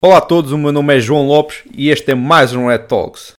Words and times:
Olá 0.00 0.18
a 0.18 0.20
todos, 0.20 0.52
o 0.52 0.58
meu 0.58 0.70
nome 0.70 0.96
é 0.96 1.00
João 1.00 1.26
Lopes 1.26 1.64
e 1.76 1.90
este 1.90 2.12
é 2.12 2.14
mais 2.14 2.54
um 2.54 2.68
Red 2.68 2.86
Talks. 2.86 3.32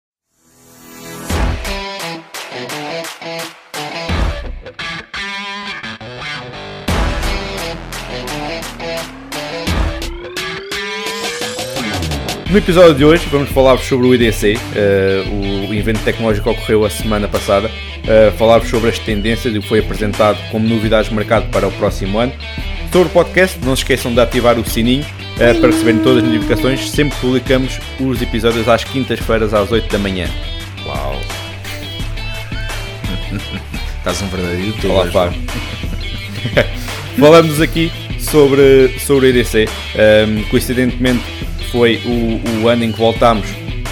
No 12.52 12.58
episódio 12.58 12.94
de 12.94 13.06
hoje 13.06 13.26
vamos 13.30 13.50
falar 13.52 13.78
sobre 13.78 14.08
o 14.08 14.14
IDC, 14.14 14.58
uh, 14.58 15.70
o 15.70 15.74
evento 15.74 16.04
tecnológico 16.04 16.44
que 16.44 16.58
ocorreu 16.58 16.84
a 16.84 16.90
semana 16.90 17.30
passada, 17.30 17.70
uh, 17.70 18.38
falar 18.38 18.66
sobre 18.66 18.90
as 18.90 19.00
tendências 19.00 19.56
e 19.56 19.60
o 19.60 19.62
que 19.62 19.70
foi 19.70 19.80
apresentado 19.80 20.38
como 20.52 20.68
novidades 20.68 21.10
de 21.10 21.16
mercado 21.16 21.50
para 21.52 21.70
o 21.70 21.72
próximo 21.72 22.20
ano. 22.20 22.34
Sobre 22.92 23.08
o 23.08 23.12
podcast, 23.12 23.60
não 23.64 23.76
se 23.76 23.84
esqueçam 23.84 24.12
de 24.12 24.20
ativar 24.20 24.58
o 24.58 24.68
sininho 24.68 25.04
uh, 25.04 25.60
para 25.60 25.70
receberem 25.70 26.02
todas 26.02 26.24
as 26.24 26.30
notificações. 26.30 26.90
Sempre 26.90 27.16
publicamos 27.20 27.80
os 28.00 28.20
episódios 28.20 28.68
às 28.68 28.84
quintas-feiras 28.84 29.54
às 29.54 29.72
8 29.72 29.92
da 29.92 30.00
manhã. 30.00 30.28
Uau! 30.88 31.20
Estás 33.98 34.22
um 34.24 34.28
verdadeiro 34.30 34.68
youtuber. 34.70 34.92
Olá, 34.92 35.06
Fábio. 35.12 35.40
Falamos 37.20 37.62
aqui 37.62 37.92
sobre, 38.20 38.98
sobre 39.00 39.28
o 39.28 39.30
IDC. 39.30 39.68
Um, 39.68 40.44
coincidentemente, 40.50 41.24
foi 41.72 42.02
o, 42.06 42.64
o 42.64 42.68
ano 42.68 42.86
em 42.86 42.92
que 42.92 42.98
voltámos 42.98 43.46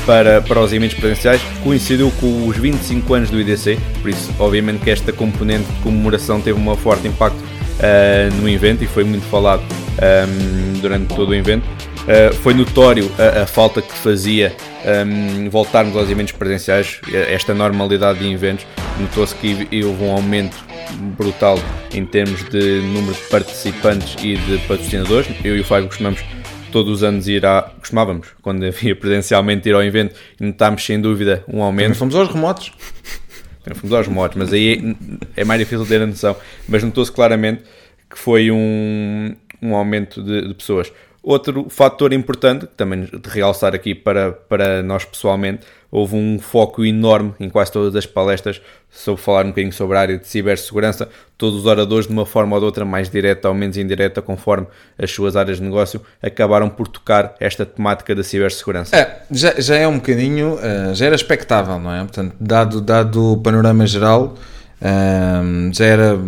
para, 0.08 0.42
para 0.42 0.60
os 0.60 0.74
eventos 0.74 0.98
presenciais, 0.98 1.42
coincidiu 1.64 2.10
com 2.20 2.48
os 2.48 2.58
25 2.58 3.14
anos 3.14 3.30
do 3.30 3.40
IDC, 3.40 3.78
por 4.02 4.10
isso, 4.10 4.34
obviamente, 4.40 4.80
que 4.80 4.90
esta 4.90 5.12
componente 5.12 5.70
de 5.70 5.82
comemoração 5.82 6.42
teve 6.42 6.58
um 6.58 6.76
forte 6.78 7.08
impacto 7.08 7.57
uh, 7.78 8.42
no 8.42 8.50
evento 8.50 8.84
e 8.84 8.88
foi 8.88 9.04
muito 9.04 9.26
falado 9.26 9.64
um, 9.64 10.80
durante 10.80 11.16
todo 11.16 11.30
o 11.30 11.36
evento. 11.36 11.66
Uh, 12.04 12.34
foi 12.36 12.54
notório 12.54 13.12
a, 13.18 13.44
a, 13.44 13.48
falta 13.48 13.82
que 13.82 13.94
fazia 13.94 14.56
um, 15.06 15.50
voltarmos 15.50 15.96
aos 15.96 16.10
eventos 16.10 16.32
presenciais, 16.34 17.02
esta 17.30 17.54
normalidade 17.54 18.20
de 18.20 18.32
eventos. 18.32 18.66
Notou-se 19.00 19.36
que 19.36 19.68
houve 19.84 20.04
um 20.04 20.12
aumento 20.12 20.58
brutal 21.18 21.60
em 21.94 22.06
termos 22.06 22.44
de 22.50 22.82
número 22.82 23.14
de 23.14 23.28
participantes 23.30 24.16
e 24.24 24.38
de 24.38 24.58
patrocinadores. 24.68 25.30
Eu 25.44 25.58
e 25.58 25.60
o 25.60 25.64
Fábio 25.64 25.88
costumamos 25.88 26.24
todos 26.72 26.94
os 26.94 27.04
anos 27.04 27.28
ir 27.28 27.46
a. 27.46 27.62
costumávamos, 27.80 28.28
quando 28.42 28.64
havia 28.66 28.96
presencialmente 28.96 29.68
ir 29.68 29.76
ao 29.76 29.84
evento, 29.84 30.16
e 30.40 30.46
notámos 30.46 30.86
sem 30.86 31.00
dúvida 31.00 31.44
um 31.48 31.62
aumento. 31.62 31.88
Também 31.88 32.00
fomos 32.00 32.16
aos 32.16 32.30
remotos. 32.30 32.72
Fomos 33.76 33.94
aos 33.94 34.08
remotos, 34.08 34.38
mas 34.38 34.54
aí 34.54 34.96
é, 35.36 35.44
mais 35.44 35.60
difícil 35.60 35.86
ter 35.86 36.02
a 36.02 36.08
noção. 36.08 36.36
Mas 36.68 36.84
notou-se 36.84 37.12
claramente 37.12 37.64
que 38.10 38.18
foi 38.18 38.52
um, 38.52 39.36
um 39.62 39.76
aumento 39.76 40.24
de, 40.24 40.48
de 40.48 40.54
pessoas. 40.54 40.92
Outro 41.22 41.68
fator 41.70 42.14
importante, 42.14 42.68
também 42.78 43.02
de 43.02 43.30
realçar 43.30 43.76
aqui 43.76 43.94
para, 43.94 44.32
para 44.32 44.82
nós 44.82 45.04
pessoalmente, 45.04 45.66
houve 45.92 46.16
um 46.16 46.40
foco 46.40 46.84
enorme 46.84 47.34
em 47.40 47.50
quase 47.50 47.72
todas 47.72 47.96
as 47.96 48.06
palestras 48.06 48.62
sobre 48.90 49.22
falar 49.22 49.46
um 49.46 49.50
bocadinho 49.50 49.74
sobre 49.74 49.98
a 49.98 50.02
área 50.02 50.18
de 50.18 50.28
cibersegurança. 50.28 51.10
Todos 51.38 51.60
os 51.60 51.66
oradores, 51.66 52.08
de 52.08 52.14
uma 52.14 52.26
forma 52.26 52.56
ou 52.56 52.60
de 52.60 52.66
outra, 52.66 52.84
mais 52.84 53.10
direta 53.10 53.48
ou 53.48 53.54
menos 53.54 53.78
indireta, 53.78 54.22
conforme 54.22 54.68
as 54.98 55.12
suas 55.12 55.36
áreas 55.36 55.58
de 55.58 55.64
negócio, 55.64 56.02
acabaram 56.22 56.70
por 56.70 56.88
tocar 56.88 57.36
esta 57.40 57.66
temática 57.66 58.16
da 58.16 58.24
cibersegurança. 58.24 58.96
É, 58.96 59.22
já, 59.30 59.54
já 59.60 59.76
é 59.76 59.88
um 59.88 59.96
bocadinho, 59.96 60.58
eh, 60.62 60.96
já 60.96 61.06
era 61.06 61.16
expectável, 61.16 61.78
não 61.80 61.94
é? 61.94 62.00
Portanto, 62.00 62.36
dado, 62.40 62.82
dado 62.82 63.34
o 63.34 63.38
panorama 63.38 63.86
geral, 63.86 64.36
eh, 64.82 65.70
já 65.74 65.86
era 65.86 66.20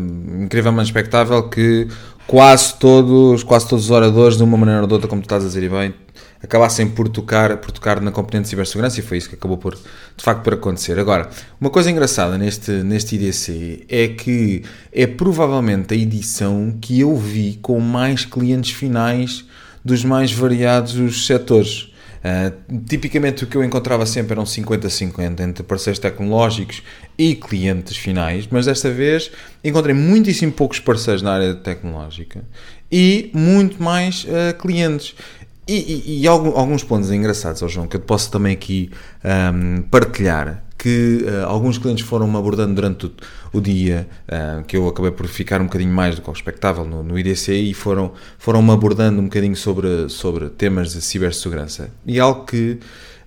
incrivelmente 0.41 0.89
expectável 0.89 1.49
que 1.49 1.87
quase 2.27 2.77
todos, 2.77 3.43
quase 3.43 3.67
todos 3.67 3.85
os 3.85 3.91
oradores, 3.91 4.37
de 4.37 4.43
uma 4.43 4.55
maneira 4.55 4.81
ou 4.81 4.87
de 4.87 4.93
outra, 4.93 5.07
como 5.09 5.21
tu 5.21 5.25
estás 5.25 5.43
a 5.43 5.47
dizer 5.47 5.63
e 5.63 5.69
bem, 5.69 5.93
acabassem 6.41 6.87
por 6.87 7.09
tocar, 7.09 7.57
por 7.57 7.71
tocar 7.71 7.99
na 8.01 8.11
componente 8.11 8.43
de 8.43 8.49
cibersegurança 8.49 8.99
e 8.99 9.03
foi 9.03 9.17
isso 9.17 9.29
que 9.29 9.35
acabou 9.35 9.57
por, 9.57 9.75
de 9.75 10.23
facto, 10.23 10.41
por 10.43 10.53
acontecer. 10.53 10.97
Agora, 10.97 11.29
uma 11.59 11.69
coisa 11.69 11.91
engraçada 11.91 12.37
neste, 12.37 12.71
neste 12.71 13.15
IDC 13.15 13.85
é 13.89 14.07
que 14.07 14.64
é 14.91 15.05
provavelmente 15.05 15.93
a 15.93 15.97
edição 15.97 16.75
que 16.80 16.99
eu 16.99 17.15
vi 17.17 17.59
com 17.61 17.80
mais 17.80 18.25
clientes 18.25 18.71
finais 18.71 19.45
dos 19.83 20.03
mais 20.03 20.31
variados 20.31 21.25
setores. 21.25 21.89
Uh, 22.19 22.81
tipicamente 22.85 23.45
o 23.45 23.47
que 23.47 23.55
eu 23.55 23.64
encontrava 23.64 24.05
sempre 24.05 24.33
eram 24.33 24.43
50-50 24.43 25.39
entre 25.39 25.64
parceiros 25.64 25.99
tecnológicos 25.99 26.83
e 27.17 27.33
clientes 27.33 27.95
finais, 27.95 28.45
mas 28.52 28.65
desta 28.65 28.91
vez 28.91 29.31
encontrei 29.64 29.95
muitíssimo 29.95 30.52
poucos 30.52 30.81
parceiros 30.81 31.21
na 31.21 31.31
área 31.31 31.55
tecnológica 31.55 32.43
e 32.91 33.30
muito 33.33 33.81
mais 33.81 34.25
uh, 34.25 34.58
clientes. 34.59 35.15
E, 35.69 36.03
e, 36.17 36.21
e, 36.23 36.27
alguns 36.27 36.83
pontos 36.83 37.11
engraçados, 37.11 37.59
João, 37.71 37.85
que 37.85 37.95
eu 37.95 38.02
posso 38.02 38.31
também 38.31 38.53
aqui 38.53 38.89
um, 39.23 39.83
partilhar 39.83 40.63
que 40.80 41.25
uh, 41.25 41.45
alguns 41.45 41.77
clientes 41.77 42.03
foram-me 42.07 42.35
abordando 42.37 42.73
durante 42.73 43.05
o, 43.05 43.11
o 43.53 43.61
dia, 43.61 44.08
uh, 44.27 44.63
que 44.63 44.77
eu 44.77 44.87
acabei 44.87 45.11
por 45.11 45.27
ficar 45.27 45.61
um 45.61 45.65
bocadinho 45.65 45.93
mais 45.93 46.15
do 46.15 46.21
que 46.23 46.29
o 46.29 46.33
expectável 46.33 46.85
no, 46.85 47.03
no 47.03 47.19
e 47.19 47.73
foram-me 47.73 48.11
foram 48.39 48.71
abordando 48.71 49.19
um 49.19 49.25
bocadinho 49.25 49.55
sobre, 49.55 50.09
sobre 50.09 50.49
temas 50.49 50.93
de 50.93 51.02
cibersegurança. 51.02 51.91
E 52.03 52.19
algo 52.19 52.45
que 52.45 52.79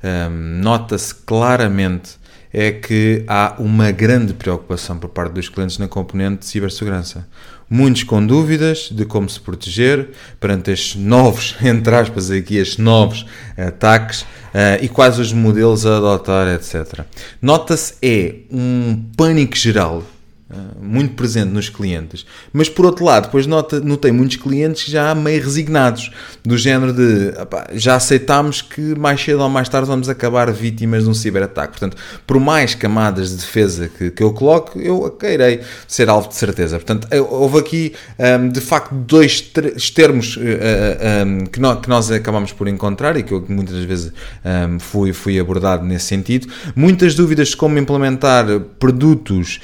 um, 0.02 0.60
nota-se 0.62 1.14
claramente 1.14 2.16
é 2.52 2.70
que 2.70 3.24
há 3.26 3.56
uma 3.58 3.90
grande 3.90 4.34
preocupação 4.34 4.98
por 4.98 5.08
parte 5.08 5.32
dos 5.32 5.48
clientes 5.48 5.78
na 5.78 5.88
componente 5.88 6.40
de 6.40 6.46
cibersegurança. 6.46 7.26
Muitos 7.68 8.02
com 8.02 8.24
dúvidas 8.24 8.90
de 8.90 9.06
como 9.06 9.28
se 9.28 9.40
proteger 9.40 10.10
perante 10.38 10.70
estes 10.70 10.96
novos, 10.96 11.56
entre 11.64 11.94
aspas, 11.94 12.30
aqui 12.30 12.56
estes 12.56 12.78
novos 12.78 13.24
ataques 13.56 14.22
uh, 14.22 14.82
e 14.82 14.88
quais 14.88 15.18
os 15.18 15.32
modelos 15.32 15.86
a 15.86 15.96
adotar, 15.96 16.48
etc. 16.48 17.00
Nota-se 17.40 17.94
é 18.02 18.34
um 18.50 19.02
pânico 19.16 19.56
geral 19.56 20.02
eh, 20.02 20.21
muito 20.80 21.14
presente 21.14 21.50
nos 21.50 21.68
clientes. 21.68 22.26
Mas 22.52 22.68
por 22.68 22.84
outro 22.86 23.04
lado, 23.04 23.24
depois 23.24 23.46
nota, 23.46 23.80
notei 23.80 24.12
muitos 24.12 24.36
clientes 24.36 24.90
já 24.90 25.14
meio 25.14 25.42
resignados, 25.42 26.10
do 26.44 26.56
género 26.58 26.92
de 26.92 27.32
opa, 27.40 27.68
já 27.72 27.96
aceitámos 27.96 28.62
que 28.62 28.94
mais 28.98 29.20
cedo 29.20 29.40
ou 29.40 29.48
mais 29.48 29.68
tarde 29.68 29.88
vamos 29.88 30.08
acabar 30.08 30.50
vítimas 30.52 31.04
de 31.04 31.10
um 31.10 31.14
ciberataque. 31.14 31.78
Portanto, 31.78 31.96
por 32.26 32.38
mais 32.38 32.74
camadas 32.74 33.30
de 33.30 33.36
defesa 33.36 33.88
que, 33.88 34.10
que 34.10 34.22
eu 34.22 34.32
coloque, 34.32 34.84
eu 34.84 35.10
queirei 35.10 35.60
ser 35.86 36.08
alvo 36.08 36.28
de 36.28 36.34
certeza. 36.34 36.76
Portanto, 36.76 37.08
houve 37.30 37.58
aqui 37.58 37.92
ehm, 38.18 38.48
de 38.48 38.60
facto 38.60 38.94
dois 38.94 39.40
termos 39.94 40.38
ehm, 40.38 41.46
que, 41.46 41.60
nós, 41.60 42.10
acabamos 42.10 42.52
por 42.52 42.68
encontrar 42.68 43.16
e 43.16 43.22
que 43.22 43.32
eu 43.32 43.44
muitas 43.48 43.84
vezes 43.84 44.12
fui, 44.80 45.12
fui 45.12 45.38
abordado 45.38 45.84
nesse 45.84 46.06
sentido. 46.06 46.48
Muitas 46.74 47.14
dúvidas 47.14 47.48
de 47.48 47.56
como 47.56 47.78
implementar 47.78 48.46
produtos 48.78 49.60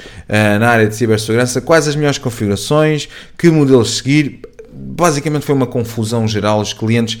na 0.59 0.69
área 0.69 0.78
área 0.79 0.89
de 0.89 0.95
cibersegurança, 0.95 1.61
quais 1.61 1.87
as 1.87 1.95
melhores 1.95 2.17
configurações, 2.17 3.07
que 3.37 3.49
modelos 3.49 3.97
seguir. 3.97 4.41
Basicamente 4.71 5.45
foi 5.45 5.55
uma 5.55 5.67
confusão 5.67 6.27
geral. 6.27 6.61
Os 6.61 6.73
clientes, 6.73 7.19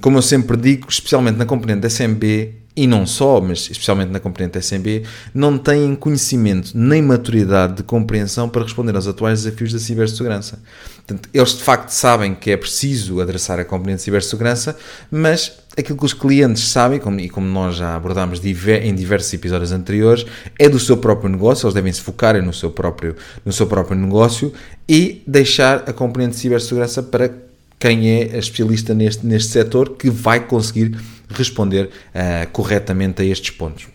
como 0.00 0.18
eu 0.18 0.22
sempre 0.22 0.56
digo, 0.56 0.86
especialmente 0.88 1.36
na 1.36 1.44
componente 1.46 1.86
SMB, 1.86 2.61
e 2.74 2.86
não 2.86 3.06
só, 3.06 3.40
mas 3.40 3.70
especialmente 3.70 4.10
na 4.10 4.18
componente 4.18 4.58
SMB, 4.58 5.02
não 5.34 5.58
têm 5.58 5.94
conhecimento 5.94 6.72
nem 6.74 7.02
maturidade 7.02 7.74
de 7.76 7.82
compreensão 7.82 8.48
para 8.48 8.62
responder 8.62 8.96
aos 8.96 9.06
atuais 9.06 9.42
desafios 9.42 9.72
da 9.72 9.78
cibersegurança. 9.78 10.58
Portanto, 11.06 11.28
eles 11.34 11.50
de 11.50 11.62
facto 11.62 11.90
sabem 11.90 12.34
que 12.34 12.50
é 12.50 12.56
preciso 12.56 13.20
adressar 13.20 13.58
a 13.60 13.64
componente 13.64 13.98
de 13.98 14.04
cibersegurança, 14.04 14.76
mas 15.10 15.52
aquilo 15.76 15.98
que 15.98 16.04
os 16.04 16.14
clientes 16.14 16.68
sabem, 16.68 16.98
como, 16.98 17.20
e 17.20 17.28
como 17.28 17.46
nós 17.46 17.76
já 17.76 17.94
abordámos 17.94 18.40
em 18.42 18.94
diversos 18.94 19.32
episódios 19.34 19.72
anteriores, 19.72 20.24
é 20.58 20.68
do 20.68 20.78
seu 20.78 20.96
próprio 20.96 21.28
negócio, 21.28 21.66
eles 21.66 21.74
devem 21.74 21.92
se 21.92 22.00
focar 22.00 22.40
no 22.42 22.54
seu 22.54 22.70
próprio, 22.70 23.16
no 23.44 23.52
seu 23.52 23.66
próprio 23.66 23.98
negócio 23.98 24.52
e 24.88 25.22
deixar 25.26 25.84
a 25.86 25.92
componente 25.92 26.36
de 26.36 26.40
cibersegurança 26.40 27.02
para 27.02 27.30
quem 27.78 28.08
é 28.08 28.38
especialista 28.38 28.94
neste, 28.94 29.26
neste 29.26 29.50
setor 29.50 29.96
que 29.96 30.08
vai 30.08 30.38
conseguir 30.38 30.96
responder 31.38 31.86
uh, 31.86 32.50
corretamente 32.52 33.22
a 33.22 33.24
estes 33.24 33.50
pontos. 33.50 33.88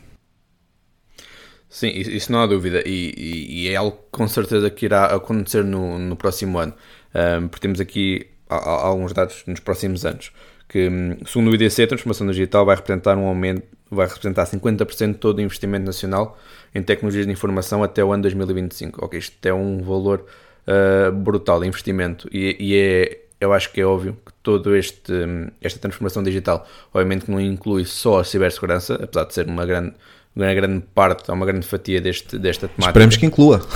Sim, 1.70 1.90
isso 1.90 2.32
não 2.32 2.40
há 2.40 2.48
dúvida, 2.48 2.82
e, 2.86 3.14
e, 3.18 3.64
e, 3.64 3.70
é 3.70 3.76
algo 3.76 3.98
com 4.10 4.28
certeza 4.28 4.70
que 4.70 4.86
irá 4.86 5.06
acontecer 5.08 5.64
no, 5.66 6.00
no 6.00 6.16
próximo 6.16 6.58
ano, 6.58 6.74
um, 7.14 7.48
porque 7.50 7.62
temos 7.62 7.82
aqui 7.82 8.28
alguns 8.50 9.12
dados 9.12 9.44
nos 9.46 9.60
próximos 9.60 10.06
anos, 10.06 10.32
que 10.70 10.88
hum, 10.88 11.18
segundo 11.26 11.52
o 11.52 11.56
IDC, 11.56 11.84
a 11.84 11.88
transformação 11.88 12.26
digital 12.28 12.66
vai 12.66 12.76
representar 12.76 13.18
um 13.18 13.28
aumento, 13.28 13.64
vai 13.92 14.08
representar 14.08 14.46
50% 14.46 15.12
de 15.12 15.18
todo 15.18 15.40
o 15.40 15.42
investimento 15.42 15.86
nacional 15.86 16.38
em 16.74 16.82
tecnologias 16.82 17.26
de 17.26 17.32
informação 17.32 17.84
até 17.84 18.04
o 18.04 18.12
ano 18.14 18.24
2025. 18.24 19.06
Ok, 19.06 19.20
isto 19.20 19.46
é 19.46 19.54
um 19.54 19.84
valor 19.84 20.26
uh, 20.68 21.12
brutal 21.12 21.60
de 21.60 21.68
investimento, 21.68 22.30
e, 22.32 22.56
e 22.60 22.76
é, 22.78 23.22
eu 23.40 23.54
acho 23.54 23.72
que 23.72 23.82
é 23.82 23.86
óbvio 23.86 24.18
que 24.26 24.32
todo 24.42 24.76
este 24.76 25.14
esta 25.62 25.80
transformação 25.80 26.24
digital, 26.24 26.68
obviamente 26.94 27.26
que 27.26 27.32
não 27.32 27.40
inclui 27.40 27.86
só 27.86 28.20
a 28.20 28.24
cibersegurança, 28.24 28.96
apesar 28.96 29.26
de 29.26 29.34
ser 29.34 29.48
uma 29.48 29.66
grande 29.66 29.94
uma 30.36 30.54
grande 30.54 30.84
parte, 30.94 31.32
uma 31.32 31.46
grande 31.46 31.66
fatia 31.66 32.00
deste, 32.00 32.38
desta 32.38 32.68
temática. 32.68 32.90
Esperemos 32.90 33.18
que 33.18 33.26
inclua. 33.26 33.68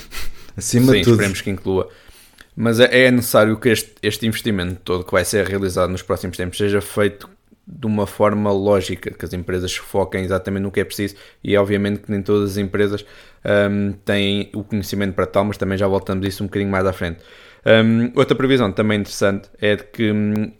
Acima 0.56 0.92
Sim, 0.92 0.98
de 0.98 1.04
tudo. 1.04 1.12
esperemos 1.12 1.40
que 1.40 1.50
inclua. 1.50 1.88
Mas 2.54 2.78
é, 2.78 3.06
é 3.06 3.10
necessário 3.10 3.56
que 3.56 3.70
este, 3.70 3.94
este 4.02 4.26
investimento 4.26 4.80
todo 4.84 5.04
que 5.04 5.12
vai 5.12 5.24
ser 5.24 5.46
realizado 5.46 5.90
nos 5.90 6.02
próximos 6.02 6.36
tempos 6.36 6.58
seja 6.58 6.80
feito 6.82 7.28
de 7.66 7.86
uma 7.86 8.06
forma 8.06 8.52
lógica, 8.52 9.10
que 9.12 9.24
as 9.24 9.32
empresas 9.32 9.74
foquem 9.76 10.24
exatamente 10.24 10.62
no 10.62 10.70
que 10.70 10.80
é 10.80 10.84
preciso 10.84 11.14
e 11.42 11.56
obviamente 11.56 12.00
que 12.00 12.10
nem 12.10 12.20
todas 12.20 12.52
as 12.52 12.56
empresas 12.56 13.04
um, 13.70 13.92
têm 14.04 14.50
o 14.52 14.64
conhecimento 14.64 15.14
para 15.14 15.26
tal, 15.26 15.44
mas 15.44 15.56
também 15.56 15.78
já 15.78 15.86
voltamos 15.86 16.24
a 16.26 16.28
isso 16.28 16.42
um 16.42 16.46
bocadinho 16.46 16.70
mais 16.70 16.84
à 16.84 16.92
frente. 16.92 17.20
Um, 17.66 18.12
outra 18.18 18.34
previsão 18.34 18.72
também 18.72 19.00
interessante 19.00 19.48
é 19.60 19.76
de 19.76 19.84
que 19.84 20.10
um, 20.10 20.52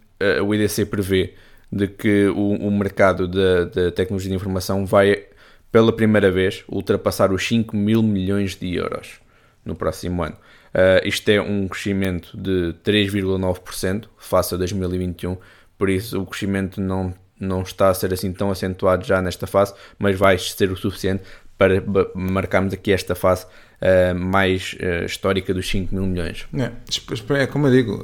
o 0.46 0.54
IDC 0.54 0.86
prevê 0.86 1.34
de 1.72 1.86
que 1.86 2.26
o, 2.26 2.54
o 2.54 2.70
mercado 2.70 3.26
da 3.28 3.90
tecnologia 3.92 4.30
de 4.30 4.36
informação 4.36 4.84
vai 4.84 5.24
pela 5.70 5.92
primeira 5.92 6.30
vez 6.30 6.64
ultrapassar 6.68 7.32
os 7.32 7.46
5 7.46 7.76
mil 7.76 8.02
milhões 8.02 8.56
de 8.56 8.74
euros 8.74 9.20
no 9.64 9.74
próximo 9.74 10.22
ano. 10.22 10.36
Uh, 10.74 11.06
isto 11.06 11.28
é 11.28 11.40
um 11.40 11.66
crescimento 11.68 12.36
de 12.36 12.74
3,9% 12.84 14.04
face 14.16 14.54
a 14.54 14.58
2021, 14.58 15.36
por 15.76 15.88
isso 15.90 16.20
o 16.20 16.26
crescimento 16.26 16.80
não, 16.80 17.14
não 17.38 17.62
está 17.62 17.88
a 17.88 17.94
ser 17.94 18.12
assim 18.12 18.32
tão 18.32 18.50
acentuado 18.50 19.04
já 19.04 19.20
nesta 19.20 19.46
fase, 19.46 19.74
mas 19.98 20.16
vai 20.16 20.38
ser 20.38 20.70
o 20.70 20.76
suficiente 20.76 21.24
para 21.60 21.82
marcarmos 22.14 22.72
aqui 22.72 22.90
esta 22.90 23.14
fase 23.14 23.44
uh, 23.44 24.18
mais 24.18 24.74
uh, 24.80 25.04
histórica 25.04 25.52
dos 25.52 25.68
5 25.68 25.94
mil 25.94 26.06
milhões. 26.06 26.46
É, 26.56 27.42
é 27.42 27.46
como 27.46 27.66
eu 27.66 27.70
digo, 27.70 28.02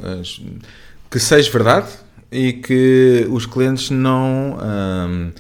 que 1.11 1.19
seja 1.19 1.50
verdade 1.50 1.88
e 2.31 2.53
que 2.53 3.26
os 3.31 3.47
clientes 3.47 3.88
não 3.88 4.58
um, 4.58 5.32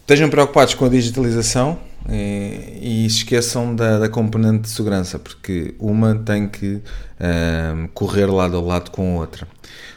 estejam 0.00 0.28
preocupados 0.28 0.74
com 0.74 0.84
a 0.84 0.90
digitalização 0.90 1.78
e, 2.06 2.80
e 2.82 3.06
esqueçam 3.06 3.74
da, 3.74 3.98
da, 3.98 4.10
componente 4.10 4.64
de 4.64 4.68
segurança, 4.68 5.18
porque 5.18 5.74
uma 5.78 6.14
tem 6.14 6.46
que 6.46 6.82
um, 7.18 7.86
correr 7.94 8.26
lado 8.26 8.58
a 8.58 8.60
lado 8.60 8.90
com 8.90 9.16
a 9.16 9.20
outra. 9.20 9.48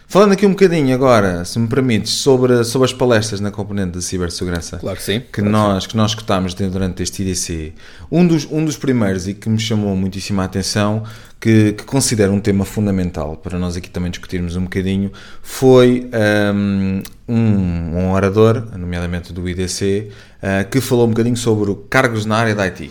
Falando 0.10 0.32
aqui 0.32 0.46
um 0.46 0.52
bocadinho 0.52 0.96
agora, 0.96 1.44
se 1.44 1.60
me 1.60 1.68
permites, 1.68 2.14
sobre, 2.14 2.64
sobre 2.64 2.86
as 2.86 2.94
palestras 2.94 3.42
na 3.42 3.52
componente 3.52 3.98
de 3.98 4.02
cibersegurança 4.02 4.78
claro 4.78 4.96
que, 4.96 5.04
sim, 5.04 5.20
que, 5.20 5.42
claro 5.42 5.50
nós, 5.50 5.84
sim. 5.84 5.90
que 5.90 5.98
nós 5.98 6.12
escutámos 6.12 6.54
durante 6.54 7.04
este 7.04 7.24
IDC, 7.24 7.74
um 8.10 8.26
dos, 8.26 8.48
um 8.50 8.64
dos 8.64 8.78
primeiros 8.78 9.28
e 9.28 9.34
que 9.34 9.50
me 9.50 9.60
chamou 9.60 9.94
muitíssima 9.98 10.46
atenção, 10.46 11.04
que, 11.42 11.74
que 11.74 11.84
considero 11.84 12.32
um 12.32 12.40
tema 12.40 12.64
fundamental 12.64 13.36
para 13.36 13.60
nós 13.60 13.76
aqui 13.76 13.90
também 13.90 14.10
discutirmos 14.10 14.56
um 14.56 14.64
bocadinho, 14.64 15.12
foi 15.42 16.10
um, 16.56 17.04
um, 17.28 17.98
um 17.98 18.12
orador, 18.14 18.66
nomeadamente 18.78 19.34
do 19.34 19.48
IDC, 19.50 20.10
uh, 20.42 20.70
que 20.70 20.80
falou 20.80 21.06
um 21.06 21.10
bocadinho 21.10 21.36
sobre 21.36 21.76
cargos 21.90 22.26
na 22.26 22.38
área 22.38 22.56
da 22.56 22.64
IT 22.64 22.90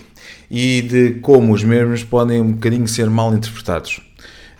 e 0.50 0.82
de 0.82 1.14
como 1.22 1.54
os 1.54 1.64
mesmos 1.64 2.04
podem 2.04 2.42
um 2.42 2.52
bocadinho 2.52 2.86
ser 2.86 3.08
mal 3.08 3.34
interpretados. 3.34 4.02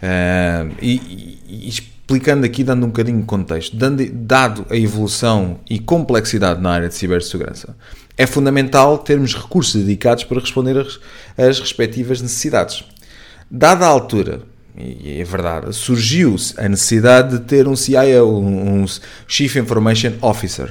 Uh, 0.03 0.73
e, 0.81 1.39
e, 1.47 1.69
e 1.69 1.96
explicando 2.07 2.47
aqui, 2.47 2.63
dando 2.63 2.85
um 2.85 2.89
bocadinho 2.89 3.19
de 3.19 3.27
contexto, 3.27 3.77
dando, 3.77 4.09
dado 4.09 4.65
a 4.71 4.77
evolução 4.77 5.59
e 5.69 5.81
complexidade 5.81 6.61
na 6.61 6.71
área 6.71 6.89
de 6.89 6.95
cibersegurança, 6.95 7.77
é 8.17 8.25
fundamental 8.27 8.99
termos 8.99 9.35
recursos 9.35 9.75
dedicados 9.75 10.23
para 10.23 10.39
responder 10.39 10.79
às 11.37 11.59
respectivas 11.59 12.23
necessidades. 12.23 12.85
Dada 13.51 13.87
a 13.87 13.89
altura, 13.89 14.43
e 14.79 15.21
é 15.21 15.25
verdade, 15.25 15.75
surgiu 15.75 16.37
a 16.57 16.69
necessidade 16.69 17.39
de 17.39 17.45
ter 17.45 17.67
um 17.67 17.75
CIO, 17.75 18.39
um 18.39 18.85
Chief 19.27 19.57
Information 19.57 20.13
Officer, 20.23 20.71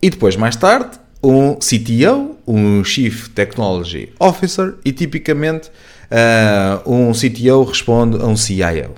e 0.00 0.10
depois, 0.10 0.36
mais 0.36 0.54
tarde, 0.54 0.96
um 1.20 1.56
CTO, 1.56 2.36
um 2.46 2.84
Chief 2.84 3.28
Technology 3.30 4.12
Officer, 4.20 4.74
e 4.84 4.92
tipicamente 4.92 5.70
uh, 6.08 6.88
um 6.88 7.10
CTO 7.10 7.64
responde 7.64 8.16
a 8.22 8.26
um 8.26 8.36
CIO. 8.36 8.94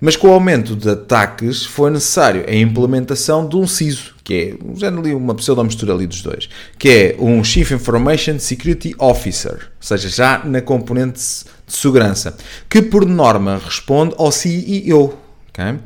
Mas 0.00 0.16
com 0.16 0.28
o 0.28 0.32
aumento 0.32 0.74
de 0.74 0.88
ataques 0.88 1.64
foi 1.66 1.90
necessário 1.90 2.44
a 2.48 2.54
implementação 2.54 3.46
de 3.46 3.56
um 3.56 3.66
CISO, 3.66 4.14
que 4.24 4.34
é 4.34 4.78
já 4.78 4.88
ali 4.88 5.12
uma 5.14 5.34
pseudo-mistura 5.34 5.92
ali 5.92 6.06
dos 6.06 6.22
dois, 6.22 6.48
que 6.78 6.88
é 6.88 7.16
um 7.18 7.44
Chief 7.44 7.70
Information 7.70 8.38
Security 8.38 8.94
Officer, 8.98 9.52
ou 9.52 9.58
seja, 9.80 10.08
já 10.08 10.42
na 10.44 10.62
componente 10.62 11.20
de 11.66 11.74
segurança, 11.76 12.36
que 12.68 12.80
por 12.80 13.04
norma 13.04 13.60
responde 13.62 14.14
ao 14.16 14.32
CEO. 14.32 15.18
Okay? 15.50 15.78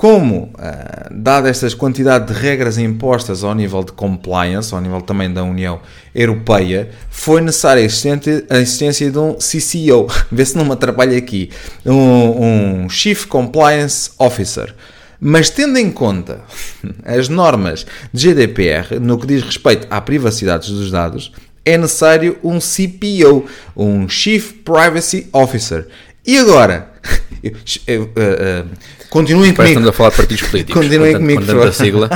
Como, 0.00 0.44
uh, 0.44 1.14
dada 1.14 1.50
esta 1.50 1.70
quantidade 1.76 2.32
de 2.32 2.40
regras 2.40 2.78
impostas 2.78 3.44
ao 3.44 3.54
nível 3.54 3.84
de 3.84 3.92
compliance, 3.92 4.74
ao 4.74 4.80
nível 4.80 5.02
também 5.02 5.30
da 5.30 5.44
União 5.44 5.78
Europeia, 6.14 6.88
foi 7.10 7.42
necessária 7.42 7.82
a 7.82 8.56
existência 8.58 9.10
de 9.10 9.18
um 9.18 9.34
CCO, 9.34 10.10
vê 10.32 10.46
se 10.46 10.56
não 10.56 10.64
me 10.64 10.72
atrapalha 10.72 11.18
aqui, 11.18 11.50
um, 11.84 12.84
um 12.84 12.88
Chief 12.88 13.26
Compliance 13.26 14.12
Officer. 14.18 14.74
Mas 15.20 15.50
tendo 15.50 15.76
em 15.76 15.90
conta 15.90 16.40
as 17.04 17.28
normas 17.28 17.84
de 18.10 18.30
GDPR 18.30 18.98
no 18.98 19.18
que 19.18 19.26
diz 19.26 19.42
respeito 19.42 19.86
à 19.90 20.00
privacidade 20.00 20.72
dos 20.72 20.90
dados, 20.90 21.30
é 21.62 21.76
necessário 21.76 22.38
um 22.42 22.58
CPO, 22.58 23.44
um 23.76 24.08
Chief 24.08 24.52
Privacy 24.64 25.28
Officer. 25.30 25.88
E 26.26 26.38
agora? 26.38 26.90
Eu, 27.42 27.52
eu, 27.86 28.02
uh, 28.02 28.06
uh, 28.06 28.68
continuem 29.08 29.54
comigo. 29.54 29.68
Estamos 29.68 29.88
a 29.88 29.92
falar 29.92 30.10
de 30.10 30.16
partidos 30.16 30.48
políticos. 30.48 30.82
Continuem 30.82 31.14
comigo. 31.14 31.40
Com 31.40 31.46
tanta 31.46 31.72
sigla. 31.72 32.08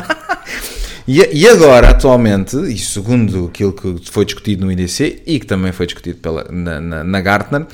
e, 1.08 1.28
e, 1.32 1.48
agora, 1.48 1.90
atualmente, 1.90 2.56
e 2.56 2.76
segundo 2.78 3.46
aquilo 3.46 3.72
que 3.72 4.10
foi 4.10 4.24
discutido 4.24 4.66
no 4.66 4.72
IDC 4.72 5.22
e 5.26 5.40
que 5.40 5.46
também 5.46 5.72
foi 5.72 5.86
discutido 5.86 6.18
pela, 6.18 6.46
na, 6.50 6.80
na, 6.80 7.04
na 7.04 7.20
Gartner, 7.20 7.66